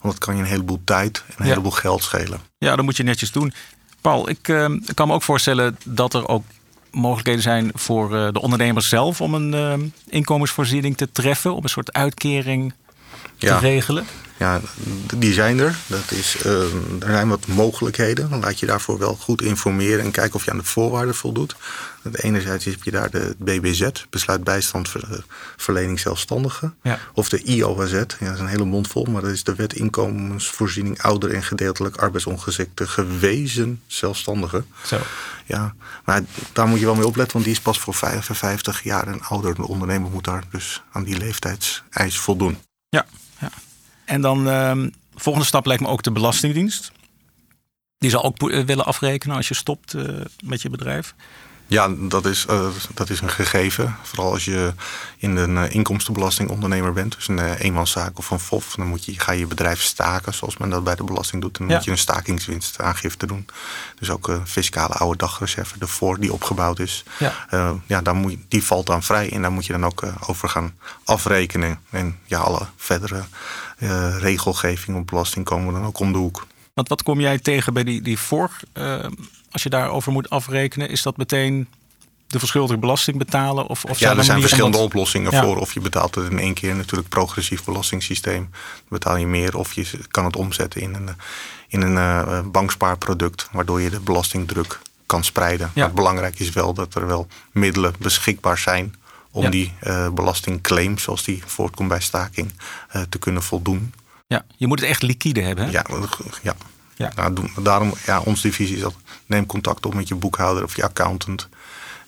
Want 0.00 0.14
dat 0.14 0.18
kan 0.24 0.36
je 0.36 0.42
een 0.42 0.48
heleboel 0.48 0.80
tijd 0.84 1.24
en 1.26 1.34
een 1.36 1.46
heleboel 1.46 1.70
geld 1.70 2.02
schelen. 2.02 2.40
Ja, 2.58 2.76
dat 2.76 2.84
moet 2.84 2.96
je 2.96 3.02
netjes 3.02 3.32
doen. 3.32 3.52
Paul, 4.00 4.28
ik 4.28 4.48
uh, 4.48 4.66
kan 4.94 5.08
me 5.08 5.14
ook 5.14 5.22
voorstellen 5.22 5.76
dat 5.84 6.14
er 6.14 6.28
ook 6.28 6.44
mogelijkheden 6.90 7.42
zijn 7.42 7.70
voor 7.74 8.08
de 8.32 8.40
ondernemers 8.40 8.88
zelf 8.88 9.20
om 9.20 9.34
een 9.34 9.92
inkomensvoorziening 10.08 10.96
te 10.96 11.12
treffen, 11.12 11.54
om 11.54 11.62
een 11.62 11.68
soort 11.68 11.92
uitkering 11.92 12.74
te 13.38 13.46
ja. 13.46 13.58
regelen. 13.58 14.06
Ja, 14.40 14.60
die 15.16 15.32
zijn 15.32 15.58
er. 15.58 15.76
Dat 15.86 16.10
is, 16.10 16.36
uh, 16.46 16.62
er 17.00 17.10
zijn 17.10 17.28
wat 17.28 17.46
mogelijkheden. 17.46 18.30
Dan 18.30 18.40
laat 18.40 18.58
je 18.58 18.66
daarvoor 18.66 18.98
wel 18.98 19.14
goed 19.14 19.42
informeren 19.42 20.04
en 20.04 20.10
kijken 20.10 20.34
of 20.34 20.44
je 20.44 20.50
aan 20.50 20.58
de 20.58 20.64
voorwaarden 20.64 21.14
voldoet. 21.14 21.56
Enerzijds 22.12 22.64
heb 22.64 22.82
je 22.82 22.90
daar 22.90 23.10
de 23.10 23.36
BBZ, 23.38 23.88
besluit 24.10 24.44
bijstand 24.44 24.92
verlening 25.56 26.00
zelfstandigen. 26.00 26.74
Ja. 26.82 26.98
Of 27.14 27.28
de 27.28 27.42
IOZ, 27.42 27.92
ja, 27.92 28.04
dat 28.18 28.34
is 28.34 28.38
een 28.38 28.46
hele 28.46 28.64
mond 28.64 28.88
vol, 28.88 29.04
maar 29.04 29.22
dat 29.22 29.30
is 29.30 29.44
de 29.44 29.54
wet 29.54 29.72
inkomensvoorziening 29.72 31.02
ouder 31.02 31.34
en 31.34 31.42
gedeeltelijk 31.42 31.96
arbeidsongeschikte 31.96 32.86
gewezen 32.86 33.82
zelfstandigen. 33.86 34.66
Zo. 34.84 34.98
Ja, 35.46 35.74
maar 36.04 36.22
daar 36.52 36.66
moet 36.68 36.78
je 36.78 36.84
wel 36.84 36.94
mee 36.94 37.06
opletten, 37.06 37.32
want 37.32 37.44
die 37.44 37.54
is 37.54 37.60
pas 37.60 37.78
voor 37.78 37.94
55 37.94 38.82
jaar 38.82 39.06
en 39.06 39.22
ouder. 39.22 39.54
De 39.54 39.68
ondernemer 39.68 40.10
moet 40.10 40.24
daar 40.24 40.44
dus 40.50 40.82
aan 40.92 41.04
die 41.04 41.18
leeftijdseis 41.18 42.18
voldoen. 42.18 42.58
Ja, 42.88 43.06
ja. 43.38 43.50
En 44.10 44.20
dan 44.20 44.48
uh, 44.48 44.72
volgende 45.14 45.46
stap 45.46 45.66
lijkt 45.66 45.82
me 45.82 45.88
ook 45.88 46.02
de 46.02 46.10
Belastingdienst. 46.10 46.92
Die 47.98 48.10
zal 48.10 48.24
ook 48.24 48.50
eh, 48.50 48.64
willen 48.64 48.84
afrekenen 48.84 49.36
als 49.36 49.48
je 49.48 49.54
stopt 49.54 49.94
uh, 49.94 50.04
met 50.44 50.62
je 50.62 50.70
bedrijf. 50.70 51.14
Ja, 51.70 51.88
dat 51.98 52.26
is, 52.26 52.46
uh, 52.50 52.66
dat 52.94 53.10
is 53.10 53.20
een 53.20 53.30
gegeven. 53.30 53.96
Vooral 54.02 54.32
als 54.32 54.44
je 54.44 54.72
in 55.16 55.36
een 55.36 55.56
uh, 55.56 55.74
inkomstenbelastingondernemer 55.74 56.92
bent, 56.92 57.14
dus 57.14 57.28
een 57.28 57.38
uh, 57.38 57.60
eenmanszaak 57.60 58.18
of 58.18 58.30
een 58.30 58.38
FOF, 58.38 58.74
dan 58.74 58.86
moet 58.86 59.04
je, 59.04 59.20
ga 59.20 59.32
je 59.32 59.38
je 59.38 59.46
bedrijf 59.46 59.82
staken, 59.82 60.34
zoals 60.34 60.56
men 60.56 60.70
dat 60.70 60.84
bij 60.84 60.94
de 60.94 61.04
belasting 61.04 61.42
doet. 61.42 61.58
Dan 61.58 61.68
ja. 61.68 61.74
moet 61.74 61.84
je 61.84 61.90
een 61.90 61.98
stakingswinstaangifte 61.98 63.26
doen. 63.26 63.46
Dus 63.98 64.10
ook 64.10 64.28
een 64.28 64.46
fiscale 64.46 64.94
oude 64.94 65.18
dagreserve 65.18 65.74
ervoor 65.78 66.20
die 66.20 66.32
opgebouwd 66.32 66.78
is. 66.78 67.04
Ja. 67.18 67.32
ja, 67.86 68.00
dan 68.00 68.16
moet 68.16 68.30
je, 68.30 68.38
die 68.48 68.64
valt 68.64 68.86
dan 68.86 69.02
vrij 69.02 69.32
en 69.32 69.42
daar 69.42 69.52
moet 69.52 69.66
je 69.66 69.72
dan 69.72 69.84
ook 69.84 70.02
over 70.26 70.48
gaan 70.48 70.74
afrekenen. 71.04 71.78
En 71.90 72.18
ja, 72.24 72.38
alle 72.38 72.66
verdere 72.76 73.24
regelgeving 74.18 74.96
op 74.96 75.06
belasting 75.06 75.44
komen 75.44 75.72
dan 75.72 75.84
ook 75.84 75.98
om 75.98 76.12
de 76.12 76.18
hoek. 76.18 76.46
Want 76.74 76.88
wat 76.88 77.02
kom 77.02 77.20
jij 77.20 77.38
tegen 77.38 77.72
bij 77.72 77.84
die, 77.84 78.02
die 78.02 78.18
voor? 78.18 78.50
als 79.50 79.62
je 79.62 79.68
daarover 79.68 80.12
moet 80.12 80.30
afrekenen, 80.30 80.88
is 80.88 81.02
dat 81.02 81.16
meteen 81.16 81.68
de 82.26 82.38
verschuldigde 82.38 82.78
belasting 82.78 83.18
betalen? 83.18 83.66
Of, 83.66 83.84
of 83.84 83.98
ja, 83.98 84.16
er 84.16 84.24
zijn 84.24 84.40
verschillende 84.40 84.76
dat... 84.76 84.86
oplossingen 84.86 85.32
voor. 85.32 85.56
Of 85.56 85.74
je 85.74 85.80
betaalt 85.80 86.14
het 86.14 86.30
in 86.30 86.38
één 86.38 86.54
keer 86.54 86.74
natuurlijk 86.74 87.08
progressief 87.08 87.64
belastingssysteem. 87.64 88.48
Dan 88.50 88.88
betaal 88.88 89.16
je 89.16 89.26
meer 89.26 89.56
of 89.56 89.72
je 89.72 89.86
kan 90.10 90.24
het 90.24 90.36
omzetten 90.36 90.80
in 90.80 90.94
een, 90.94 91.08
in 91.68 91.80
een 91.80 91.94
uh, 91.94 92.40
bankspaarproduct. 92.44 93.48
Waardoor 93.52 93.80
je 93.80 93.90
de 93.90 94.00
belastingdruk 94.00 94.80
kan 95.06 95.24
spreiden. 95.24 95.70
Maar 95.74 95.92
belangrijk 95.92 96.38
is 96.38 96.50
wel 96.50 96.74
dat 96.74 96.94
er 96.94 97.06
wel 97.06 97.26
middelen 97.52 97.94
beschikbaar 97.98 98.58
zijn 98.58 98.94
om 99.30 99.50
die 99.50 99.72
uh, 99.82 100.08
belastingclaims, 100.08 101.02
zoals 101.02 101.24
die 101.24 101.42
voortkomt 101.46 101.88
bij 101.88 102.00
staking, 102.00 102.52
uh, 102.96 103.02
te 103.02 103.18
kunnen 103.18 103.42
voldoen. 103.42 103.94
Ja, 104.26 104.44
je 104.56 104.66
moet 104.66 104.80
het 104.80 104.88
echt 104.88 105.02
liquide 105.02 105.40
hebben. 105.40 105.64
Hè? 105.64 105.70
Ja, 105.70 105.84
ja. 106.42 106.54
ja. 106.96 107.12
Nou, 107.16 107.48
daarom, 107.62 107.94
ja, 108.06 108.20
onze 108.20 108.42
divisie 108.42 108.76
is 108.76 108.82
dat. 108.82 108.94
Neem 109.26 109.46
contact 109.46 109.86
op 109.86 109.94
met 109.94 110.08
je 110.08 110.14
boekhouder 110.14 110.64
of 110.64 110.76
je 110.76 110.84
accountant. 110.84 111.48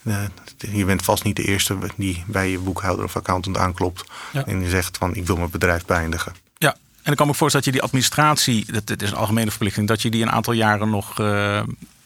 Uh, 0.03 0.25
je 0.73 0.85
bent 0.85 1.03
vast 1.03 1.25
niet 1.25 1.37
de 1.37 1.45
eerste 1.45 1.79
die 1.97 2.25
bij 2.27 2.51
je 2.51 2.59
boekhouder 2.59 3.05
of 3.05 3.17
accountant 3.17 3.57
aanklopt. 3.57 4.05
En 4.33 4.61
je 4.61 4.69
zegt 4.69 4.97
van 4.97 5.15
ik 5.15 5.27
wil 5.27 5.37
mijn 5.37 5.51
bedrijf 5.51 5.85
beëindigen. 5.85 6.33
Ja, 6.59 6.71
en 6.71 6.79
dan 7.03 7.15
kan 7.15 7.27
ik 7.27 7.33
me 7.33 7.39
voorstellen 7.39 7.53
dat 7.53 7.65
je 7.65 7.81
die 7.81 7.83
administratie, 7.83 8.73
dat, 8.85 9.03
is 9.03 9.11
een 9.11 9.17
algemene 9.17 9.51
verplichting, 9.51 9.89
dat 9.89 10.03
je 10.03 10.11
die 10.11 10.23
een 10.23 10.31
aantal 10.31 10.53
jaren 10.53 10.91
nog 10.91 11.15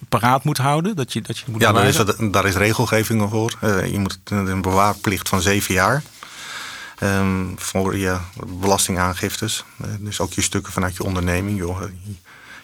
paraat 0.08 0.44
moet 0.44 0.58
houden? 0.58 0.96
Dat 0.96 1.12
je, 1.12 1.20
dat 1.20 1.38
je 1.38 1.44
moet 1.48 1.60
ja, 1.60 1.72
daar 1.72 1.86
is, 1.86 1.96
daar 2.30 2.46
is 2.46 2.54
regelgeving 2.54 3.30
voor. 3.30 3.58
Uh, 3.64 3.86
je 3.86 3.98
moet 3.98 4.18
een 4.24 4.62
bewaarplicht 4.62 5.28
van 5.28 5.40
zeven 5.40 5.74
jaar. 5.74 6.02
Um, 7.02 7.54
voor 7.56 7.96
je 7.96 8.16
belastingaangiftes. 8.46 9.64
Uh, 9.84 9.88
dus 10.00 10.20
ook 10.20 10.32
je 10.32 10.42
stukken 10.42 10.72
vanuit 10.72 10.96
je 10.96 11.04
onderneming, 11.04 11.58
je, 11.58 11.90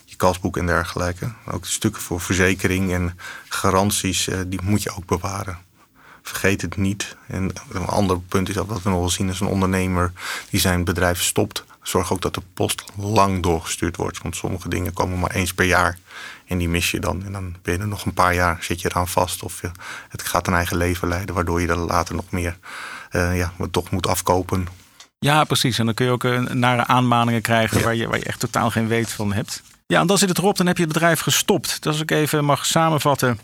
je 0.04 0.16
kasboek 0.16 0.56
en 0.56 0.66
dergelijke. 0.66 1.32
Ook 1.46 1.66
stukken 1.66 2.02
voor 2.02 2.20
verzekering 2.20 2.92
en 2.92 3.18
garanties, 3.48 4.28
uh, 4.28 4.38
die 4.46 4.60
moet 4.62 4.82
je 4.82 4.96
ook 4.96 5.06
bewaren. 5.06 5.58
Vergeet 6.22 6.62
het 6.62 6.76
niet. 6.76 7.16
En 7.26 7.50
een 7.72 7.86
ander 7.86 8.20
punt 8.20 8.48
is 8.48 8.54
dat 8.54 8.66
wat 8.66 8.82
we 8.82 8.90
nog 8.90 8.98
wel 8.98 9.10
zien 9.10 9.28
is 9.28 9.40
een 9.40 9.46
ondernemer 9.46 10.12
die 10.50 10.60
zijn 10.60 10.84
bedrijf 10.84 11.22
stopt. 11.22 11.64
Zorg 11.82 12.12
ook 12.12 12.20
dat 12.20 12.34
de 12.34 12.42
post 12.54 12.84
lang 12.96 13.42
doorgestuurd 13.42 13.96
wordt. 13.96 14.22
Want 14.22 14.36
sommige 14.36 14.68
dingen 14.68 14.92
komen 14.92 15.18
maar 15.18 15.30
eens 15.30 15.54
per 15.54 15.64
jaar. 15.64 15.98
En 16.46 16.58
die 16.58 16.68
mis 16.68 16.90
je 16.90 17.00
dan. 17.00 17.24
En 17.24 17.32
dan 17.32 17.56
ben 17.62 17.74
je 17.74 17.80
er 17.80 17.88
nog 17.88 18.04
een 18.04 18.14
paar 18.14 18.34
jaar, 18.34 18.58
zit 18.60 18.80
je 18.80 18.88
eraan 18.88 19.08
vast. 19.08 19.42
Of 19.42 19.60
je, 19.60 19.70
het 20.08 20.22
gaat 20.22 20.46
een 20.46 20.54
eigen 20.54 20.76
leven 20.76 21.08
leiden, 21.08 21.34
waardoor 21.34 21.60
je 21.60 21.68
er 21.68 21.76
later 21.76 22.14
nog 22.14 22.30
meer 22.30 22.56
uh, 23.12 23.36
ja, 23.36 23.52
toch 23.70 23.90
moet 23.90 24.06
afkopen. 24.06 24.66
Ja, 25.18 25.44
precies. 25.44 25.78
En 25.78 25.84
dan 25.84 25.94
kun 25.94 26.06
je 26.06 26.12
ook 26.12 26.24
uh, 26.24 26.40
nare 26.40 26.86
aanmaningen 26.86 27.42
krijgen 27.42 27.82
waar, 27.82 27.94
je, 27.94 28.08
waar 28.08 28.18
je 28.18 28.24
echt 28.24 28.40
totaal 28.40 28.70
geen 28.70 28.88
weet 28.88 29.10
van 29.10 29.32
hebt. 29.32 29.62
Ja, 29.86 30.00
en 30.00 30.06
dan 30.06 30.18
zit 30.18 30.28
het 30.28 30.38
erop, 30.38 30.56
dan 30.56 30.66
heb 30.66 30.76
je 30.76 30.84
het 30.84 30.92
bedrijf 30.92 31.20
gestopt. 31.20 31.82
Dus 31.82 31.92
als 31.92 32.00
ik 32.00 32.10
even 32.10 32.44
mag 32.44 32.66
samenvatten. 32.66 33.38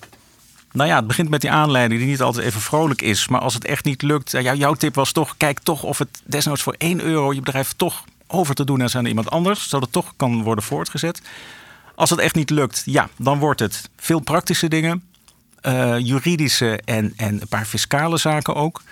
Nou 0.73 0.89
ja, 0.89 0.97
het 0.97 1.07
begint 1.07 1.29
met 1.29 1.41
die 1.41 1.51
aanleiding 1.51 2.01
die 2.01 2.09
niet 2.11 2.23
altijd 2.23 2.47
even 2.47 2.61
vrolijk 2.61 3.03
is. 3.03 3.29
Maar 3.29 3.41
als 3.41 3.55
het 3.55 3.65
echt 3.65 3.85
niet 3.85 4.03
lukt, 4.03 4.31
jouw 4.31 4.75
tip 4.75 4.95
was 4.95 5.13
toch, 5.13 5.35
kijk 5.37 5.59
toch 5.59 5.83
of 5.83 5.99
het 5.99 6.21
desnoods 6.25 6.63
voor 6.63 6.75
1 6.79 7.01
euro 7.01 7.33
je 7.33 7.41
bedrijf 7.41 7.73
toch 7.77 8.05
over 8.29 8.55
te 8.55 8.65
doen 8.65 8.95
aan 8.95 9.07
iemand 9.07 9.31
anders. 9.31 9.63
Zodat 9.63 9.83
het 9.83 9.93
toch 9.93 10.13
kan 10.17 10.43
worden 10.43 10.65
voortgezet. 10.65 11.23
Als 11.95 12.11
het 12.11 12.19
echt 12.19 12.35
niet 12.35 12.51
lukt, 12.51 12.83
ja, 12.85 13.09
dan 13.17 13.39
wordt 13.39 13.61
het 13.61 13.91
veel 13.97 14.21
praktische 14.21 14.69
dingen. 14.69 15.03
Uh, 15.63 15.99
juridische 15.99 16.81
en, 16.85 17.13
en 17.17 17.41
een 17.41 17.49
paar 17.49 17.65
fiscale 17.65 18.17
zaken 18.17 18.55
ook. 18.55 18.83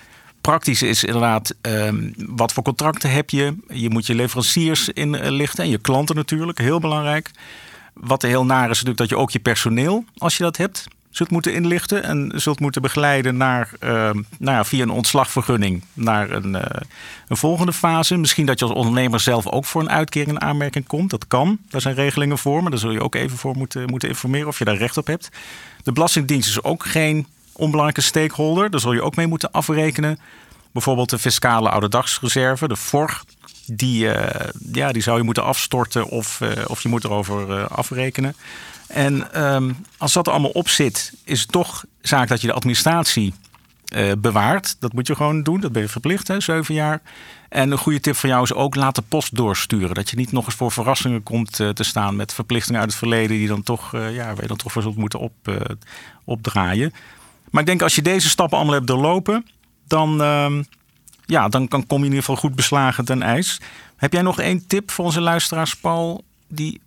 Praktisch 0.40 0.83
is 0.83 1.05
inderdaad, 1.05 1.55
um, 1.61 2.14
wat 2.16 2.53
voor 2.53 2.62
contracten 2.62 3.11
heb 3.11 3.31
je? 3.31 3.57
Je 3.68 3.90
moet 3.90 4.07
je 4.07 4.14
leveranciers 4.14 4.88
inlichten 4.88 5.64
en 5.64 5.70
je 5.70 5.79
klanten 5.79 6.16
natuurlijk, 6.16 6.59
heel 6.59 6.81
belangrijk. 6.81 7.31
Wat 7.94 8.22
heel 8.22 8.44
naar 8.44 8.62
is 8.62 8.68
natuurlijk 8.68 8.99
dat 8.99 9.09
je 9.09 9.16
ook 9.16 9.31
je 9.31 9.38
personeel, 9.38 10.05
als 10.16 10.37
je 10.37 10.42
dat 10.42 10.57
hebt, 10.57 10.87
zult 11.16 11.31
moeten 11.31 11.55
inlichten 11.55 12.02
en 12.02 12.33
zult 12.35 12.61
moeten 12.61 12.83
begeleiden 12.83 13.37
naar, 13.37 13.70
uh, 13.81 13.90
nou 13.90 14.24
ja, 14.38 14.64
via 14.64 14.83
een 14.83 14.90
ontslagvergunning 14.90 15.83
naar 15.92 16.31
een, 16.31 16.55
uh, 16.55 16.62
een, 17.29 17.37
volgende 17.37 17.72
fase. 17.72 18.16
Misschien 18.16 18.46
dat 18.46 18.59
je 18.59 18.64
als 18.64 18.74
ondernemer 18.74 19.20
zelf 19.20 19.46
ook 19.46 19.64
voor 19.64 19.81
een 19.81 19.90
uitkering 19.90 20.31
in 20.31 20.40
aanmerking 20.40 20.87
komt. 20.87 21.11
Dat 21.11 21.26
kan. 21.26 21.59
Daar 21.68 21.81
zijn 21.81 21.94
regelingen 21.94 22.38
voor, 22.38 22.62
maar 22.62 22.70
daar 22.70 22.81
zul 22.81 22.90
je 22.90 23.02
ook 23.02 23.14
even 23.14 23.38
voor 23.38 23.57
moeten, 23.57 23.90
moeten 23.90 24.09
informeren 24.09 24.48
of 24.48 24.59
je 24.59 24.64
daar 24.64 24.76
recht 24.76 24.96
op 24.96 25.07
hebt. 25.07 25.29
De 25.83 25.92
Belastingdienst 25.92 26.48
is 26.48 26.62
ook 26.62 26.85
geen 26.87 27.26
onbelangrijke 27.52 28.00
stakeholder. 28.00 28.70
Daar 28.70 28.81
zul 28.81 28.92
je 28.92 29.02
ook 29.02 29.16
mee 29.16 29.26
moeten 29.26 29.52
afrekenen. 29.52 30.18
Bijvoorbeeld 30.72 31.11
de 31.11 31.18
fiscale 31.18 31.70
ouderdagsreserve, 31.70 32.68
de 32.68 32.76
VOR. 32.76 33.22
Die, 33.66 34.05
uh, 34.05 34.24
ja, 34.72 34.92
die 34.92 35.02
zou 35.02 35.16
je 35.18 35.22
moeten 35.22 35.44
afstorten 35.44 36.09
of, 36.09 36.40
of 36.66 36.83
je 36.83 36.88
moet 36.88 37.05
erover 37.05 37.66
afrekenen. 37.68 38.37
En 38.88 39.44
um, 39.44 39.77
als 39.99 40.12
dat 40.12 40.27
er 40.27 40.33
allemaal 40.33 40.51
op 40.51 40.68
zit, 40.68 41.12
is 41.25 41.40
het 41.40 41.53
toch 41.53 41.85
zaak 42.01 42.29
dat 42.29 42.40
je 42.40 42.46
de 42.46 42.53
administratie 42.53 43.35
uh, 43.94 44.12
bewaart. 44.18 44.77
Dat 44.81 44.92
moet 44.92 45.07
je 45.07 45.14
gewoon 45.14 45.42
doen. 45.42 45.61
Dat 45.61 45.72
ben 45.72 45.83
je 45.83 45.88
verplicht, 45.88 46.29
hè, 46.29 46.40
zeven 46.40 46.75
jaar. 46.75 47.03
En 47.49 47.70
een 47.70 47.79
goede 47.79 48.01
tip 48.01 48.16
van 48.16 48.29
jou 48.29 48.42
is 48.42 48.53
ook 48.53 48.75
laat 48.75 48.94
de 48.94 49.03
post 49.09 49.37
doorsturen. 49.37 49.94
Dat 49.94 50.11
je 50.11 50.16
niet 50.16 50.33
nog 50.33 50.44
eens 50.44 50.55
voor 50.55 50.72
verrassingen 50.72 51.22
komt 51.22 51.59
uh, 51.59 51.68
te 51.68 51.85
staan 51.85 52.16
met 52.16 52.33
verplichtingen 52.33 52.81
uit 52.81 52.90
het 52.90 52.99
verleden 52.99 53.37
die 53.37 53.49
dan 53.49 53.62
toch, 53.62 53.94
uh, 53.94 54.14
ja, 54.14 54.27
waar 54.27 54.42
je 54.42 54.49
dan 54.49 54.57
toch 54.57 54.72
voor 54.72 54.83
zult 54.83 54.96
moeten 54.96 55.18
op, 55.18 55.35
opdraaien. 56.25 56.92
Maar 57.51 57.61
ik 57.61 57.66
denk 57.66 57.83
als 57.83 57.94
je 57.94 58.03
deze 58.03 58.29
stappen 58.29 58.57
allemaal 58.57 58.75
hebt 58.75 58.87
doorlopen, 58.87 59.46
dan, 59.87 60.22
ehm, 60.22 60.62
ja, 61.25 61.49
dan 61.49 61.68
kan, 61.68 61.87
kom 61.87 61.99
je 61.99 62.05
in 62.05 62.11
ieder 62.11 62.25
geval 62.25 62.40
goed 62.40 62.55
beslagen 62.55 63.05
ten 63.05 63.22
ijs. 63.22 63.61
Heb 63.96 64.12
jij 64.12 64.22
nog 64.22 64.40
één 64.40 64.66
tip 64.66 64.90
voor 64.90 65.05
onze 65.05 65.20
luisteraars, 65.20 65.77
Paul, 65.77 66.25
die 66.49 66.81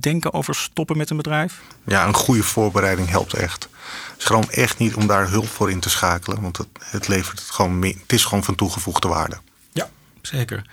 denken 0.00 0.32
over 0.32 0.54
stoppen 0.54 0.96
met 0.96 1.10
een 1.10 1.16
bedrijf? 1.16 1.60
Ja, 1.84 2.06
een 2.06 2.14
goede 2.14 2.42
voorbereiding 2.42 3.08
helpt 3.08 3.34
echt. 3.34 3.68
Schroom 4.16 4.44
echt 4.50 4.78
niet 4.78 4.94
om 4.94 5.06
daar 5.06 5.30
hulp 5.30 5.48
voor 5.48 5.70
in 5.70 5.80
te 5.80 5.90
schakelen, 5.90 6.40
want 6.40 6.56
het, 6.56 6.68
het 6.78 7.08
levert 7.08 7.38
het 7.38 7.50
gewoon 7.50 7.78
meer, 7.78 7.96
het 8.02 8.12
is 8.12 8.24
gewoon 8.24 8.44
van 8.44 8.54
toegevoegde 8.54 9.08
waarde. 9.08 9.36
Ja, 9.72 9.88
zeker. 10.22 10.56
Nou, 10.56 10.68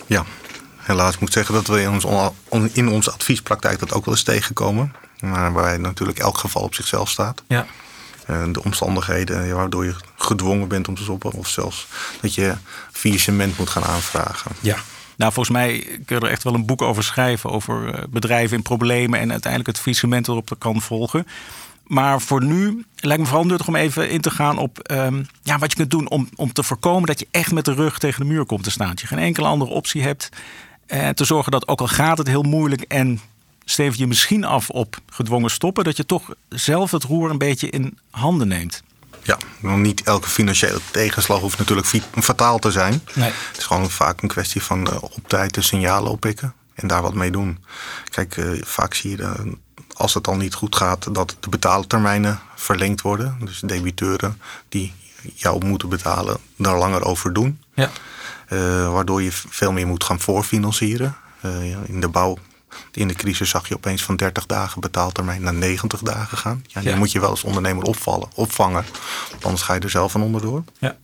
Ja, 0.06 0.26
helaas 0.78 1.18
moet 1.18 1.28
ik 1.28 1.34
zeggen 1.34 1.54
dat 1.54 1.68
we 1.68 1.82
in, 1.82 1.90
ons, 1.90 2.06
in 2.74 2.90
onze 2.90 3.12
adviespraktijk 3.12 3.80
dat 3.80 3.94
ook 3.94 4.06
wel 4.06 4.14
eens 4.14 4.24
tegenkomen. 4.24 4.94
Maar 5.20 5.54
waarbij 5.54 5.78
natuurlijk 5.78 6.20
elk 6.20 6.38
geval 6.38 6.62
op 6.62 6.76
zichzelf 6.76 7.10
staat. 7.10 7.44
Ja. 7.48 7.66
Eh, 8.28 8.44
de 8.52 8.64
omstandigheden 8.64 9.56
waardoor 9.56 9.86
je 9.86 9.96
gedwongen 10.16 10.68
bent 10.68 10.88
om 10.88 10.96
te 10.96 11.04
stoppen. 11.04 11.32
Of 11.32 11.48
zelfs 11.48 11.88
dat 12.22 12.34
je 12.34 12.54
faillissement 12.92 13.58
moet 13.58 13.70
gaan 13.70 13.84
aanvragen. 13.84 14.52
Ja. 14.60 14.78
Nou, 15.16 15.34
volgens 15.34 15.56
mij 15.56 15.80
kun 16.06 16.20
je 16.20 16.26
er 16.26 16.32
echt 16.32 16.44
wel 16.44 16.54
een 16.54 16.66
boek 16.66 16.82
over 16.82 17.04
schrijven. 17.04 17.50
Over 17.50 17.94
eh, 17.94 18.04
bedrijven 18.10 18.58
in 18.58 18.64
problemen 18.64 19.20
en 19.20 19.32
uiteindelijk 19.32 19.72
het 19.72 19.80
faillissement 19.80 20.28
erop 20.28 20.56
kan 20.58 20.82
volgen. 20.82 21.28
Maar 21.88 22.22
voor 22.22 22.44
nu 22.44 22.86
lijkt 22.96 23.22
me 23.22 23.28
vooral 23.28 23.46
nuttig 23.46 23.68
om 23.68 23.76
even 23.76 24.10
in 24.10 24.22
te 24.22 24.32
gaan 24.32 24.58
op 24.58 24.92
um, 24.92 25.28
ja, 25.42 25.58
wat 25.58 25.72
je 25.72 25.78
kunt 25.78 25.92
doen 25.92 26.10
om, 26.10 26.30
om 26.36 26.54
te 26.54 26.64
voorkomen 26.64 27.06
dat 27.06 27.20
je 27.20 27.28
echt 27.32 27.52
met 27.52 27.66
de 27.66 27.74
rug 27.74 28.00
tegen 28.00 28.22
de 28.22 28.28
muur 28.28 28.46
komt 28.46 28.64
te 28.64 28.72
staan. 28.72 28.88
Dat 28.88 29.02
je 29.02 29.08
geen 29.08 29.20
enkele 29.20 29.48
andere 29.48 29.72
optie 29.72 30.02
hebt. 30.02 30.30
En 30.86 31.02
eh, 31.04 31.10
te 31.10 31.26
zorgen 31.26 31.52
dat 31.52 31.68
ook 31.68 31.80
al 31.80 31.88
gaat 31.88 32.18
het 32.18 32.28
heel 32.28 32.44
moeilijk 32.44 32.82
en 32.82 33.20
steef 33.66 33.96
je 33.96 34.08
misschien 34.08 34.44
af 34.44 34.70
op 34.70 34.98
gedwongen 35.10 35.50
stoppen, 35.50 35.84
dat 35.84 35.98
je 35.98 36.06
toch 36.06 36.34
zelf 36.50 36.92
het 36.92 37.04
roer 37.04 37.30
een 37.30 37.38
beetje 37.38 37.70
in 37.70 37.98
handen 38.10 38.48
neemt. 38.48 38.84
Ja, 39.24 39.38
niet 39.76 40.04
elke 40.04 40.30
financiële 40.30 40.80
tegenslag 40.92 41.40
hoeft 41.40 41.58
natuurlijk 41.58 41.88
fataal 42.22 42.60
te 42.60 42.72
zijn. 42.72 43.02
Nee. 43.14 43.32
Het 43.48 43.58
is 43.58 43.66
gewoon 43.66 43.90
vaak 43.90 44.22
een 44.22 44.28
kwestie 44.28 44.64
van 44.64 44.88
uh, 44.88 44.96
op 45.02 45.28
tijd 45.28 45.54
de 45.54 45.62
signalen 45.62 46.12
oppikken 46.12 46.54
en 46.74 46.88
daar 46.88 47.02
wat 47.02 47.14
mee 47.14 47.32
doen. 47.32 47.64
Kijk, 48.10 48.38
uh, 48.38 48.62
vaak 48.66 48.94
zie 48.94 49.10
je 49.10 49.18
uh, 49.18 49.32
als 49.94 50.14
het 50.14 50.28
al 50.28 50.36
niet 50.36 50.54
goed 50.54 50.76
gaat, 50.76 51.16
dat 51.16 51.38
de 51.40 51.50
betaaltermijnen 51.50 52.40
verlengd 52.56 53.02
worden. 53.02 53.38
Dus 53.40 53.60
debiteuren 53.60 54.42
die 54.70 54.94
jou 55.36 55.66
moeten 55.66 55.90
betalen, 55.90 56.38
daar 56.58 56.78
langer 56.78 57.06
over 57.06 57.34
doen. 57.34 57.60
Ja. 57.74 57.90
waardoor 58.90 59.22
je 59.22 59.32
veel 59.32 59.72
meer 59.72 59.88
moet 59.88 60.04
gaan 60.04 60.20
voorfinancieren. 60.20 61.16
in 61.86 62.02
de 62.02 62.08
bouw 62.08 62.38
in 62.92 63.08
de 63.08 63.14
crisis 63.14 63.50
zag 63.50 63.68
je 63.68 63.76
opeens 63.76 64.04
van 64.04 64.16
30 64.16 64.46
dagen 64.46 64.82
betaaltermijn 64.82 65.42
naar 65.42 65.54
90 65.54 66.00
dagen 66.00 66.38
gaan. 66.38 66.66
Ja, 66.68 66.82
die 66.82 66.96
moet 66.96 67.12
je 67.12 67.20
wel 67.20 67.30
als 67.30 67.44
ondernemer 67.44 67.84
opvallen, 67.84 68.30
opvangen. 68.34 68.86
Anders 69.42 69.62
ga 69.62 69.74
je 69.74 69.80
er 69.80 69.90
zelf 69.90 70.12
van 70.12 70.22
onderdoor. 70.22 70.64
Ja. 70.80 70.98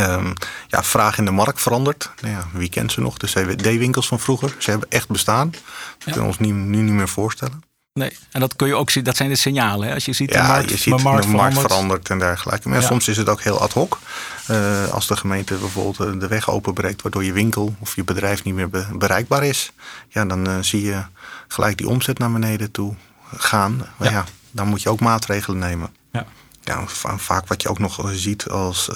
Um, 0.00 0.32
ja, 0.68 0.82
vraag 0.82 1.18
in 1.18 1.24
de 1.24 1.30
markt 1.30 1.62
verandert. 1.62 2.10
Nou 2.20 2.34
ja, 2.34 2.46
wie 2.52 2.68
kent 2.68 2.92
ze 2.92 3.00
nog? 3.00 3.16
De 3.16 3.26
CWD-winkels 3.26 4.06
van 4.06 4.20
vroeger. 4.20 4.54
Ze 4.58 4.70
hebben 4.70 4.90
echt 4.90 5.08
bestaan. 5.08 5.50
Dat 5.50 5.60
kunnen 6.04 6.20
we 6.20 6.26
ons 6.26 6.38
nu, 6.38 6.50
nu 6.50 6.82
niet 6.82 6.92
meer 6.92 7.08
voorstellen. 7.08 7.62
Nee, 7.96 8.16
en 8.30 8.40
dat 8.40 8.56
kun 8.56 8.66
je 8.66 8.74
ook 8.74 8.90
zien, 8.90 9.04
dat 9.04 9.16
zijn 9.16 9.28
de 9.28 9.36
signalen. 9.36 9.88
Hè? 9.88 9.94
Als 9.94 10.04
je 10.04 10.12
ziet 10.12 10.30
ja, 10.32 10.42
de 10.42 10.48
markt, 10.48 10.70
je 10.70 10.76
ziet 10.76 10.96
de 10.96 11.02
markt, 11.02 11.22
de 11.22 11.28
markt 11.28 11.52
verandert. 11.54 11.66
verandert 11.72 12.10
en 12.10 12.18
dergelijke. 12.18 12.68
Maar 12.68 12.80
Ja. 12.80 12.86
soms 12.86 13.08
is 13.08 13.16
het 13.16 13.28
ook 13.28 13.42
heel 13.42 13.60
ad 13.60 13.72
hoc. 13.72 13.98
Eh, 14.46 14.88
als 14.88 15.06
de 15.06 15.16
gemeente 15.16 15.54
bijvoorbeeld 15.54 16.14
eh, 16.14 16.20
de 16.20 16.26
weg 16.28 16.50
openbreekt, 16.50 17.02
waardoor 17.02 17.24
je 17.24 17.32
winkel 17.32 17.74
of 17.78 17.94
je 17.96 18.04
bedrijf 18.04 18.44
niet 18.44 18.54
meer 18.54 18.68
be- 18.70 18.86
bereikbaar 18.92 19.44
is, 19.44 19.72
ja, 20.08 20.24
dan 20.24 20.46
eh, 20.46 20.54
zie 20.60 20.82
je 20.84 21.02
gelijk 21.48 21.76
die 21.78 21.88
omzet 21.88 22.18
naar 22.18 22.32
beneden 22.32 22.70
toe 22.70 22.94
gaan. 23.36 23.76
Maar 23.96 24.08
Ja. 24.10 24.14
ja, 24.14 24.24
dan 24.50 24.66
moet 24.68 24.82
je 24.82 24.88
ook 24.90 25.00
maatregelen 25.00 25.58
nemen. 25.58 25.90
Ja. 26.12 26.24
Ja, 26.62 26.82
va- 26.86 27.18
vaak 27.18 27.46
wat 27.48 27.62
je 27.62 27.68
ook 27.68 27.78
nog 27.78 28.00
ziet 28.12 28.48
als 28.48 28.86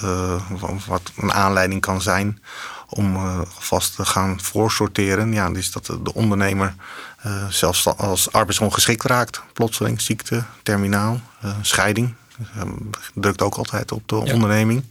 wa- 0.49 0.73
wat 0.87 1.11
een 1.17 1.33
aanleiding 1.33 1.81
kan 1.81 2.01
zijn 2.01 2.41
om 2.89 3.17
vast 3.59 3.95
te 3.95 4.05
gaan 4.05 4.39
voorsorteren. 4.41 5.33
Ja, 5.33 5.49
is 5.53 5.71
dat 5.71 5.85
de 5.85 6.13
ondernemer 6.13 6.75
eh, 7.21 7.47
zelfs 7.47 7.85
als 7.87 8.31
arbeidsongeschikt 8.31 9.03
raakt. 9.03 9.41
Plotseling, 9.53 10.01
ziekte, 10.01 10.43
terminaal, 10.63 11.21
eh, 11.41 11.51
scheiding. 11.61 12.13
Eh, 12.55 12.61
drukt 13.13 13.41
ook 13.41 13.55
altijd 13.55 13.91
op 13.91 14.07
de 14.07 14.21
Ja. 14.25 14.33
onderneming. 14.33 14.83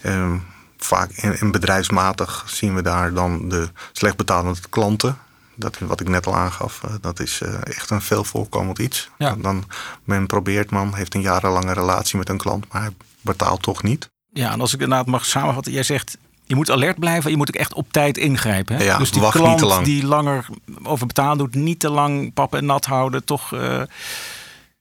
Ehm, 0.00 0.36
vaak 0.78 1.10
en 1.10 1.50
bedrijfsmatig 1.50 2.44
zien 2.46 2.74
we 2.74 2.82
daar 2.82 3.12
dan 3.14 3.48
de 3.48 3.68
slecht 3.92 4.16
betalende 4.16 4.58
klanten. 4.70 5.18
Dat 5.56 5.78
wat 5.78 6.00
ik 6.00 6.08
net 6.08 6.26
al 6.26 6.36
aangaf. 6.36 6.82
eh, 6.84 6.90
Dat 7.00 7.20
is 7.20 7.40
echt 7.62 7.90
een 7.90 8.02
veel 8.02 8.24
voorkomend 8.24 8.78
iets. 8.78 9.10
Ja. 9.18 9.34
Dan, 9.38 9.64
men 10.04 10.26
probeert, 10.26 10.70
man 10.70 10.94
heeft 10.94 11.14
een 11.14 11.20
jarenlange 11.20 11.72
relatie 11.72 12.18
met 12.18 12.28
een 12.28 12.38
klant, 12.38 12.72
maar 12.72 12.82
hij 12.82 12.90
betaalt 13.20 13.62
toch 13.62 13.82
niet. 13.82 14.08
Ja, 14.32 14.52
en 14.52 14.60
als 14.60 14.74
ik 14.74 14.80
inderdaad 14.80 15.06
mag 15.06 15.24
samenvatten, 15.24 15.72
jij 15.72 15.82
zegt 15.82 16.16
je 16.46 16.54
moet 16.54 16.70
alert 16.70 16.98
blijven, 16.98 17.30
je 17.30 17.36
moet 17.36 17.48
ook 17.48 17.54
echt 17.54 17.74
op 17.74 17.92
tijd 17.92 18.16
ingrijpen. 18.18 18.76
Hè? 18.76 18.84
Ja, 18.84 18.98
dus 18.98 19.10
die 19.10 19.20
wacht 19.20 19.34
niet 19.34 19.42
klant 19.42 19.58
te 19.58 19.66
lang. 19.66 19.84
die 19.84 20.06
langer 20.06 20.46
over 20.82 21.06
betalen 21.06 21.38
doet, 21.38 21.54
niet 21.54 21.80
te 21.80 21.90
lang 21.90 22.32
pap 22.34 22.54
en 22.54 22.66
nat 22.66 22.84
houden, 22.84 23.24
toch 23.24 23.52
eh, 23.52 23.80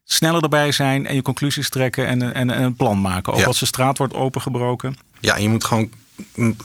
sneller 0.03 0.41
erbij 0.43 0.71
zijn 0.71 1.07
en 1.07 1.15
je 1.15 1.21
conclusies 1.21 1.69
trekken 1.69 2.07
en, 2.07 2.21
en, 2.33 2.49
en 2.49 2.63
een 2.63 2.75
plan 2.75 3.01
maken. 3.01 3.33
Ook 3.33 3.39
Ja. 3.39 3.45
als 3.45 3.59
de 3.59 3.65
straat 3.65 3.97
wordt 3.97 4.13
opengebroken. 4.13 4.95
Ja, 5.19 5.35
je 5.37 5.49
moet 5.49 5.63
gewoon 5.63 5.89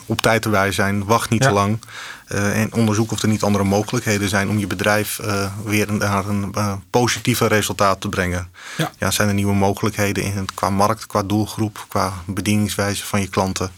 op 0.07 0.21
tijd 0.23 0.45
erbij 0.45 0.73
zijn. 0.73 1.05
Wacht 1.05 1.31
niet 1.31 1.43
Ja. 1.43 1.49
te 1.49 1.55
lang. 1.55 1.79
eh, 2.27 2.61
en 2.61 2.73
onderzoek 2.75 3.13
of 3.13 3.23
er 3.23 3.29
niet 3.29 3.43
andere 3.43 3.65
mogelijkheden 3.65 4.29
zijn 4.29 4.49
om 4.49 4.59
je 4.59 4.67
bedrijf 4.67 5.19
eh, 5.19 5.51
weer 5.65 5.93
naar 5.93 6.27
een 6.29 6.55
positiever 6.91 7.49
resultaat 7.49 8.01
te 8.01 8.09
brengen. 8.09 8.49
Ja. 8.99 9.11
zijn 9.11 9.29
er 9.29 9.35
nieuwe 9.35 9.55
mogelijkheden 9.55 10.25
in, 10.25 10.47
qua 10.55 10.71
markt, 10.71 11.07
qua 11.07 11.23
doelgroep, 11.23 11.85
qua 11.89 12.13
bedieningswijze 12.27 13.07
van 13.07 13.21
je 13.21 13.29
klanten? 13.29 13.71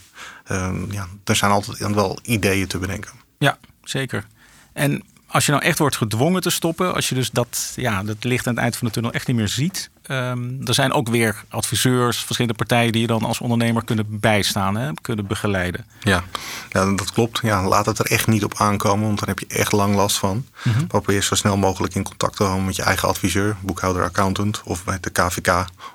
Ehm, 0.50 0.92
ja, 0.92 1.06
er 1.24 1.36
zijn 1.36 1.50
altijd 1.50 1.78
wel 1.78 2.18
ideeën 2.22 2.66
te 2.66 2.78
bedenken. 2.78 3.10
Ja, 3.38 3.58
zeker. 3.84 4.26
En 4.72 5.02
als 5.26 5.46
je 5.46 5.52
nou 5.52 5.64
echt 5.64 5.78
wordt 5.78 5.96
gedwongen 5.96 6.40
te 6.42 6.50
stoppen, 6.50 6.94
als 6.94 7.08
je 7.08 7.14
dus 7.14 7.30
dat, 7.30 7.72
ja, 7.76 8.02
dat 8.02 8.24
licht 8.24 8.46
aan 8.46 8.54
het 8.54 8.62
eind 8.62 8.76
van 8.76 8.86
de 8.86 8.92
tunnel 8.92 9.12
echt 9.12 9.26
niet 9.26 9.36
meer 9.36 9.48
ziet. 9.48 9.90
ehm, 10.02 10.48
er 10.64 10.74
zijn 10.74 10.92
ook 10.92 11.08
weer 11.08 11.44
adviseurs, 11.48 12.18
verschillende 12.18 12.56
partijen 12.56 12.92
die 12.92 13.00
je 13.00 13.06
dan 13.06 13.24
als 13.24 13.40
ondernemer 13.40 13.84
kunnen 13.84 14.06
bijstaan, 14.20 14.76
hè, 14.76 14.92
kunnen 15.00 15.26
begeleiden. 15.26 15.84
Ja. 16.00 16.24
ja, 16.70 16.94
dat 16.94 17.12
klopt. 17.12 17.38
Ja, 17.42 17.68
laat 17.68 17.86
het 17.86 17.98
er 17.98 18.06
echt 18.06 18.26
niet 18.26 18.44
op 18.44 18.54
aankomen, 18.56 19.06
want 19.06 19.18
dan 19.18 19.28
heb 19.28 19.38
je 19.38 19.46
echt 19.46 19.72
lang 19.72 19.94
last 19.94 20.18
van. 20.18 20.46
Probeer 20.88 21.22
zo 21.22 21.34
snel 21.34 21.56
mogelijk 21.56 21.94
in 21.94 22.02
contact 22.02 22.36
te 22.36 22.42
komen 22.42 22.64
met 22.64 22.76
je 22.76 22.82
eigen 22.82 23.08
adviseur, 23.08 23.56
boekhouder, 23.60 24.02
accountant 24.02 24.62
of 24.64 24.84
met 24.86 25.02
de 25.02 25.10
KVK 25.10 25.48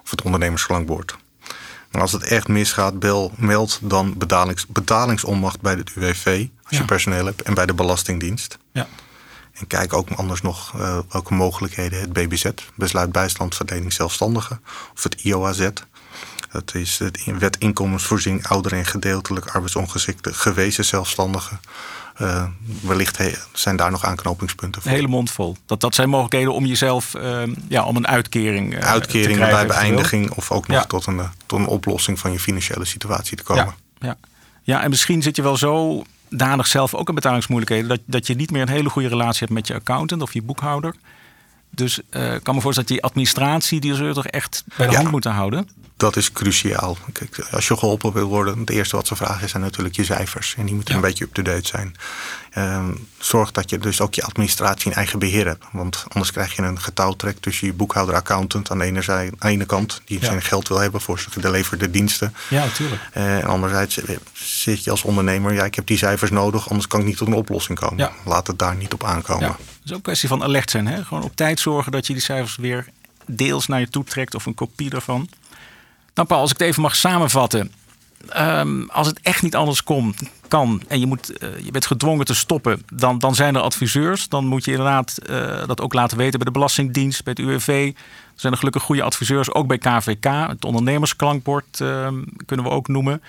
of 0.04 0.10
het 0.10 0.22
ondernemersklankbord. 0.22 1.16
Als 2.02 2.12
het 2.12 2.24
echt 2.24 2.48
misgaat, 2.48 3.00
bel, 3.00 3.32
meld 3.36 3.80
dan 3.82 4.18
betalings, 4.18 4.68
betalingsonmacht 4.68 5.62
bij 5.62 5.74
het 5.74 5.92
UWV 5.96 6.26
als 6.64 6.72
Ja. 6.72 6.78
je 6.78 6.86
personeel 6.86 7.26
hebt 7.26 7.42
en 7.42 7.54
bij 7.54 7.66
de 7.66 7.74
Belastingdienst. 7.74 8.58
Ja. 8.72 8.88
En 9.54 9.68
kijk 9.68 9.94
ook 9.94 10.10
anders 10.10 10.42
nog 10.42 10.74
eh, 10.80 10.98
welke 11.10 11.34
mogelijkheden 11.34 12.00
het 12.00 12.14
BBZ, 12.14 12.46
Besluit 12.76 13.12
Bijstandverlening 13.12 13.94
Zelfstandigen, 13.94 14.62
of 14.96 15.04
het 15.04 15.22
IOAZ. 15.22 15.70
Dat 16.52 16.76
is 16.76 17.00
het 17.00 17.18
in- 17.26 17.40
Wet 17.40 17.58
Inkomensvoorziening 17.58 18.48
Ouderen 18.48 18.78
en 18.80 18.86
Gedeeltelijk 18.86 19.46
Arbeidsongeschikte 19.48 20.34
Gewezen 20.34 20.86
Zelfstandigen. 20.86 21.60
Eh, 22.16 22.44
wellicht 22.82 23.18
he- 23.18 23.34
zijn 23.54 23.76
daar 23.76 23.92
nog 23.92 24.06
aanknopingspunten 24.06 24.82
voor. 24.82 24.92
Een 24.92 24.98
hele 24.98 25.10
mond 25.10 25.32
vol. 25.32 25.56
Dat, 25.66 25.82
dat 25.82 25.96
zijn 25.96 26.10
mogelijkheden 26.10 26.54
om 26.54 26.66
jezelf, 26.66 27.14
ehm, 27.16 27.54
ja, 27.68 27.84
om 27.84 27.96
een 27.96 28.08
uitkering, 28.08 28.76
eh, 28.76 28.88
Uitkering 28.88 29.30
te 29.32 29.36
krijgen, 29.36 29.68
bij 29.68 29.78
beëindiging 29.78 30.32
of 30.32 30.52
ook 30.52 30.68
nog 30.68 30.78
Ja. 30.78 30.84
tot, 30.86 31.06
een, 31.06 31.20
eh, 31.20 31.30
tot 31.46 31.60
een 31.60 31.68
oplossing 31.68 32.20
van 32.20 32.32
je 32.32 32.40
financiële 32.40 32.86
situatie 32.86 33.38
te 33.38 33.44
komen. 33.44 33.66
Ja, 34.00 34.08
ja. 34.08 34.16
ja, 34.64 34.84
en 34.84 34.90
misschien 34.90 35.22
zit 35.22 35.36
je 35.36 35.42
wel 35.42 35.58
zo 35.58 36.04
danig 36.30 36.68
zelf 36.68 36.94
ook 36.94 37.10
in 37.10 37.16
betalingsmoeilijkheden 37.16 37.88
dat, 37.90 38.00
dat 38.06 38.28
je 38.28 38.36
niet 38.36 38.52
meer 38.52 38.62
een 38.62 38.70
hele 38.70 38.90
goede 38.90 39.08
relatie 39.08 39.40
hebt 39.40 39.52
met 39.52 39.68
je 39.68 39.74
accountant 39.74 40.22
of 40.22 40.34
je 40.34 40.42
boekhouder. 40.42 40.96
Dus 41.76 42.00
eh, 42.10 42.34
ik 42.34 42.44
kan 42.44 42.56
me 42.56 42.62
voorstellen 42.62 42.90
dat 42.90 42.98
die 42.98 43.06
administratie, 43.06 43.80
die 43.80 43.94
je 44.04 44.14
toch 44.14 44.28
echt 44.28 44.64
bij 44.78 44.86
de 44.86 44.92
Ja. 44.92 44.98
hand 45.00 45.12
moeten 45.12 45.32
houden. 45.32 45.70
Dat 45.98 46.16
is 46.16 46.32
cruciaal. 46.32 46.98
Kijk, 47.12 47.40
als 47.52 47.68
je 47.68 47.78
geholpen 47.78 48.14
wil 48.14 48.28
worden, 48.28 48.60
het 48.60 48.70
eerste 48.70 48.96
wat 48.96 49.08
ze 49.08 49.16
vragen 49.16 49.50
zijn 49.50 49.64
natuurlijk 49.64 49.96
je 49.96 50.04
cijfers. 50.04 50.56
En 50.58 50.66
die 50.66 50.76
moeten 50.76 50.94
Ja. 50.94 51.00
een 51.00 51.06
beetje 51.08 51.24
up-to-date 51.26 51.68
zijn. 51.68 51.96
Ehm, 52.52 52.92
zorg 53.20 53.52
dat 53.52 53.70
je 53.70 53.78
dus 53.78 54.02
ook 54.02 54.14
je 54.14 54.24
administratie 54.24 54.90
in 54.92 54.98
eigen 54.98 55.20
beheer 55.20 55.46
hebt. 55.48 55.66
Want 55.72 56.04
anders 56.08 56.32
krijg 56.32 56.56
je 56.56 56.62
een 56.62 56.80
getouwtrek 56.82 57.38
tussen 57.40 57.68
je 57.68 57.74
boekhouder 57.74 58.16
accountant 58.16 58.72
aan 58.72 58.78
de 58.78 58.86
ene, 58.86 59.02
zij, 59.02 59.26
aan 59.26 59.32
de 59.40 59.48
ene 59.48 59.66
kant, 59.66 60.02
die 60.06 60.20
Ja. 60.20 60.26
zijn 60.26 60.42
geld 60.42 60.68
wil 60.68 60.80
hebben 60.80 61.02
voor 61.02 61.20
zijn 61.20 61.32
geleverde 61.46 61.90
diensten. 61.92 62.34
Ja, 62.50 62.64
natuurlijk. 62.66 63.02
Eh, 63.14 63.38
en 63.38 63.44
anderzijds 63.46 63.98
eh, 64.04 64.16
zit 64.34 64.84
je 64.84 64.92
als 64.92 65.04
ondernemer, 65.04 65.54
ja, 65.54 65.64
ik 65.66 65.76
heb 65.76 65.88
die 65.88 65.98
cijfers 65.98 66.32
nodig, 66.32 66.68
anders 66.70 66.88
kan 66.88 67.00
ik 67.00 67.06
niet 67.06 67.18
tot 67.18 67.28
een 67.28 67.34
oplossing 67.34 67.80
komen. 67.80 68.12
Laat 68.26 68.48
het 68.48 68.60
daar 68.60 68.76
niet 68.76 68.94
op 68.94 69.04
aankomen. 69.04 69.56
Is 69.86 69.92
ook 69.92 69.98
een 69.98 70.04
kwestie 70.04 70.30
van 70.30 70.44
alert 70.44 70.70
zijn. 70.70 70.88
Hè? 70.88 71.04
Gewoon 71.04 71.24
op 71.24 71.36
tijd 71.36 71.60
zorgen 71.60 71.92
dat 71.92 72.08
je 72.08 72.14
die 72.14 72.22
cijfers 72.22 72.56
weer 72.56 72.88
deels 73.26 73.68
naar 73.68 73.80
je 73.80 73.90
toe 73.90 74.04
trekt 74.04 74.36
of 74.36 74.46
een 74.46 74.54
kopie 74.54 74.90
daarvan. 74.90 75.30
Nou 76.14 76.28
Paul, 76.28 76.40
als 76.40 76.52
ik 76.52 76.58
het 76.58 76.68
even 76.68 76.82
mag 76.82 76.96
samenvatten. 76.96 77.72
Ehm, 78.30 78.82
als 78.88 79.08
het 79.08 79.20
echt 79.22 79.42
niet 79.42 79.56
anders 79.56 79.84
komt, 79.84 80.22
kan 80.48 80.82
en 80.88 81.00
je, 81.00 81.06
moet, 81.06 81.38
eh, 81.38 81.50
je 81.60 81.72
bent 81.72 81.86
gedwongen 81.86 82.26
te 82.26 82.36
stoppen, 82.36 82.84
dan, 82.94 83.20
dan 83.20 83.36
zijn 83.36 83.56
er 83.56 83.62
adviseurs. 83.62 84.30
Dan 84.30 84.46
moet 84.46 84.66
je 84.66 84.72
inderdaad 84.72 85.18
eh, 85.18 85.68
dat 85.68 85.82
ook 85.82 85.94
laten 85.94 86.18
weten 86.18 86.38
bij 86.38 86.48
de 86.48 86.52
Belastingdienst, 86.52 87.24
bij 87.24 87.34
het 87.38 87.46
UWV. 87.46 87.92
Er 87.96 88.42
zijn 88.42 88.52
er 88.52 88.58
gelukkig 88.58 88.84
goede 88.84 89.04
adviseurs, 89.04 89.54
ook 89.54 89.68
bij 89.68 89.78
KVK. 89.78 90.48
Het 90.48 90.66
ondernemersklankbord 90.66 91.82
ehm, 91.82 92.24
kunnen 92.46 92.66
we 92.66 92.72
ook 92.72 92.88
noemen. 92.88 93.22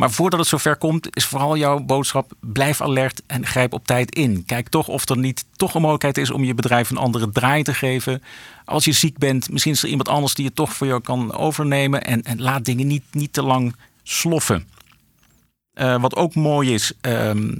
Maar 0.00 0.10
voordat 0.10 0.38
het 0.38 0.48
zover 0.48 0.76
komt, 0.76 1.16
is 1.16 1.24
vooral 1.24 1.56
jouw 1.56 1.80
boodschap: 1.80 2.32
blijf 2.40 2.80
alert 2.80 3.22
en 3.26 3.46
grijp 3.46 3.72
op 3.72 3.86
tijd 3.86 4.14
in. 4.14 4.44
Kijk 4.44 4.68
toch 4.68 4.88
of 4.88 5.08
er 5.08 5.18
niet 5.18 5.44
toch 5.56 5.74
een 5.74 5.80
mogelijkheid 5.80 6.18
is 6.18 6.30
om 6.30 6.44
je 6.44 6.54
bedrijf 6.54 6.90
een 6.90 6.96
andere 6.96 7.30
draai 7.30 7.62
te 7.62 7.74
geven. 7.74 8.22
Als 8.64 8.84
je 8.84 8.92
ziek 8.92 9.18
bent, 9.18 9.50
misschien 9.50 9.72
is 9.72 9.82
er 9.82 9.88
iemand 9.88 10.08
anders 10.08 10.34
die 10.34 10.46
het 10.46 10.54
toch 10.54 10.72
voor 10.72 10.86
jou 10.86 11.00
kan 11.00 11.32
overnemen. 11.32 12.04
En, 12.04 12.22
en 12.22 12.42
laat 12.42 12.64
dingen 12.64 12.86
niet, 12.86 13.02
niet 13.10 13.32
te 13.32 13.42
lang 13.42 13.76
sloffen. 14.02 14.68
Eh, 15.72 16.00
wat 16.00 16.16
ook 16.16 16.34
mooi 16.34 16.74
is, 16.74 16.92
ehm, 17.00 17.52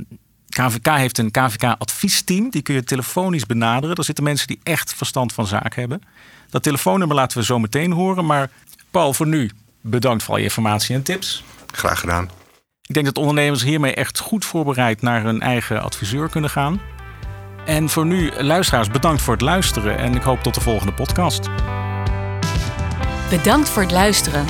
KVK 0.48 0.86
heeft 0.86 1.18
een 1.18 1.30
KVK-adviesteam. 1.30 2.50
Die 2.50 2.62
kun 2.62 2.74
je 2.74 2.84
telefonisch 2.84 3.46
benaderen. 3.46 3.96
Daar 3.96 4.04
zitten 4.04 4.24
mensen 4.24 4.46
die 4.46 4.60
echt 4.62 4.94
verstand 4.94 5.32
van 5.32 5.46
zaken 5.46 5.80
hebben. 5.80 6.02
Dat 6.50 6.62
telefoonnummer 6.62 7.16
laten 7.16 7.38
we 7.38 7.44
zo 7.44 7.58
meteen 7.58 7.92
horen. 7.92 8.26
Maar 8.26 8.50
Paul, 8.90 9.12
voor 9.12 9.26
nu 9.26 9.50
bedankt 9.80 10.22
voor 10.22 10.34
al 10.34 10.38
je 10.38 10.46
informatie 10.46 10.94
en 10.94 11.02
tips. 11.02 11.44
Graag 11.72 12.00
gedaan. 12.00 12.30
Ik 12.86 12.94
denk 12.94 13.06
dat 13.06 13.18
ondernemers 13.18 13.62
hiermee 13.62 13.94
echt 13.94 14.18
goed 14.18 14.44
voorbereid 14.44 15.02
naar 15.02 15.22
hun 15.22 15.40
eigen 15.40 15.82
adviseur 15.82 16.28
kunnen 16.28 16.50
gaan. 16.50 16.80
En 17.64 17.88
voor 17.88 18.06
nu, 18.06 18.30
luisteraars, 18.38 18.90
bedankt 18.90 19.22
voor 19.22 19.32
het 19.32 19.42
luisteren 19.42 19.98
en 19.98 20.14
ik 20.14 20.22
hoop 20.22 20.42
tot 20.42 20.54
de 20.54 20.60
volgende 20.60 20.92
podcast. 20.92 21.48
Bedankt 23.30 23.68
voor 23.68 23.82
het 23.82 23.90
luisteren. 23.90 24.46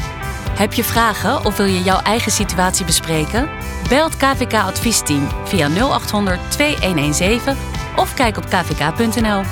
Heb 0.59 0.73
je 0.73 0.85
vragen 0.85 1.45
of 1.45 1.57
wil 1.57 1.67
je 1.67 1.83
jouw 1.83 2.01
eigen 2.01 2.33
situatie 2.33 2.85
bespreken? 2.85 3.49
Bel 3.89 4.05
het 4.05 4.17
KVK 4.17 4.55
adviesteam 4.55 5.29
via 5.45 5.69
0800 5.69 6.51
2117 6.51 7.57
of 7.97 8.15
kijk 8.15 8.37
op 8.37 8.45
kvk.nl. 8.45 9.43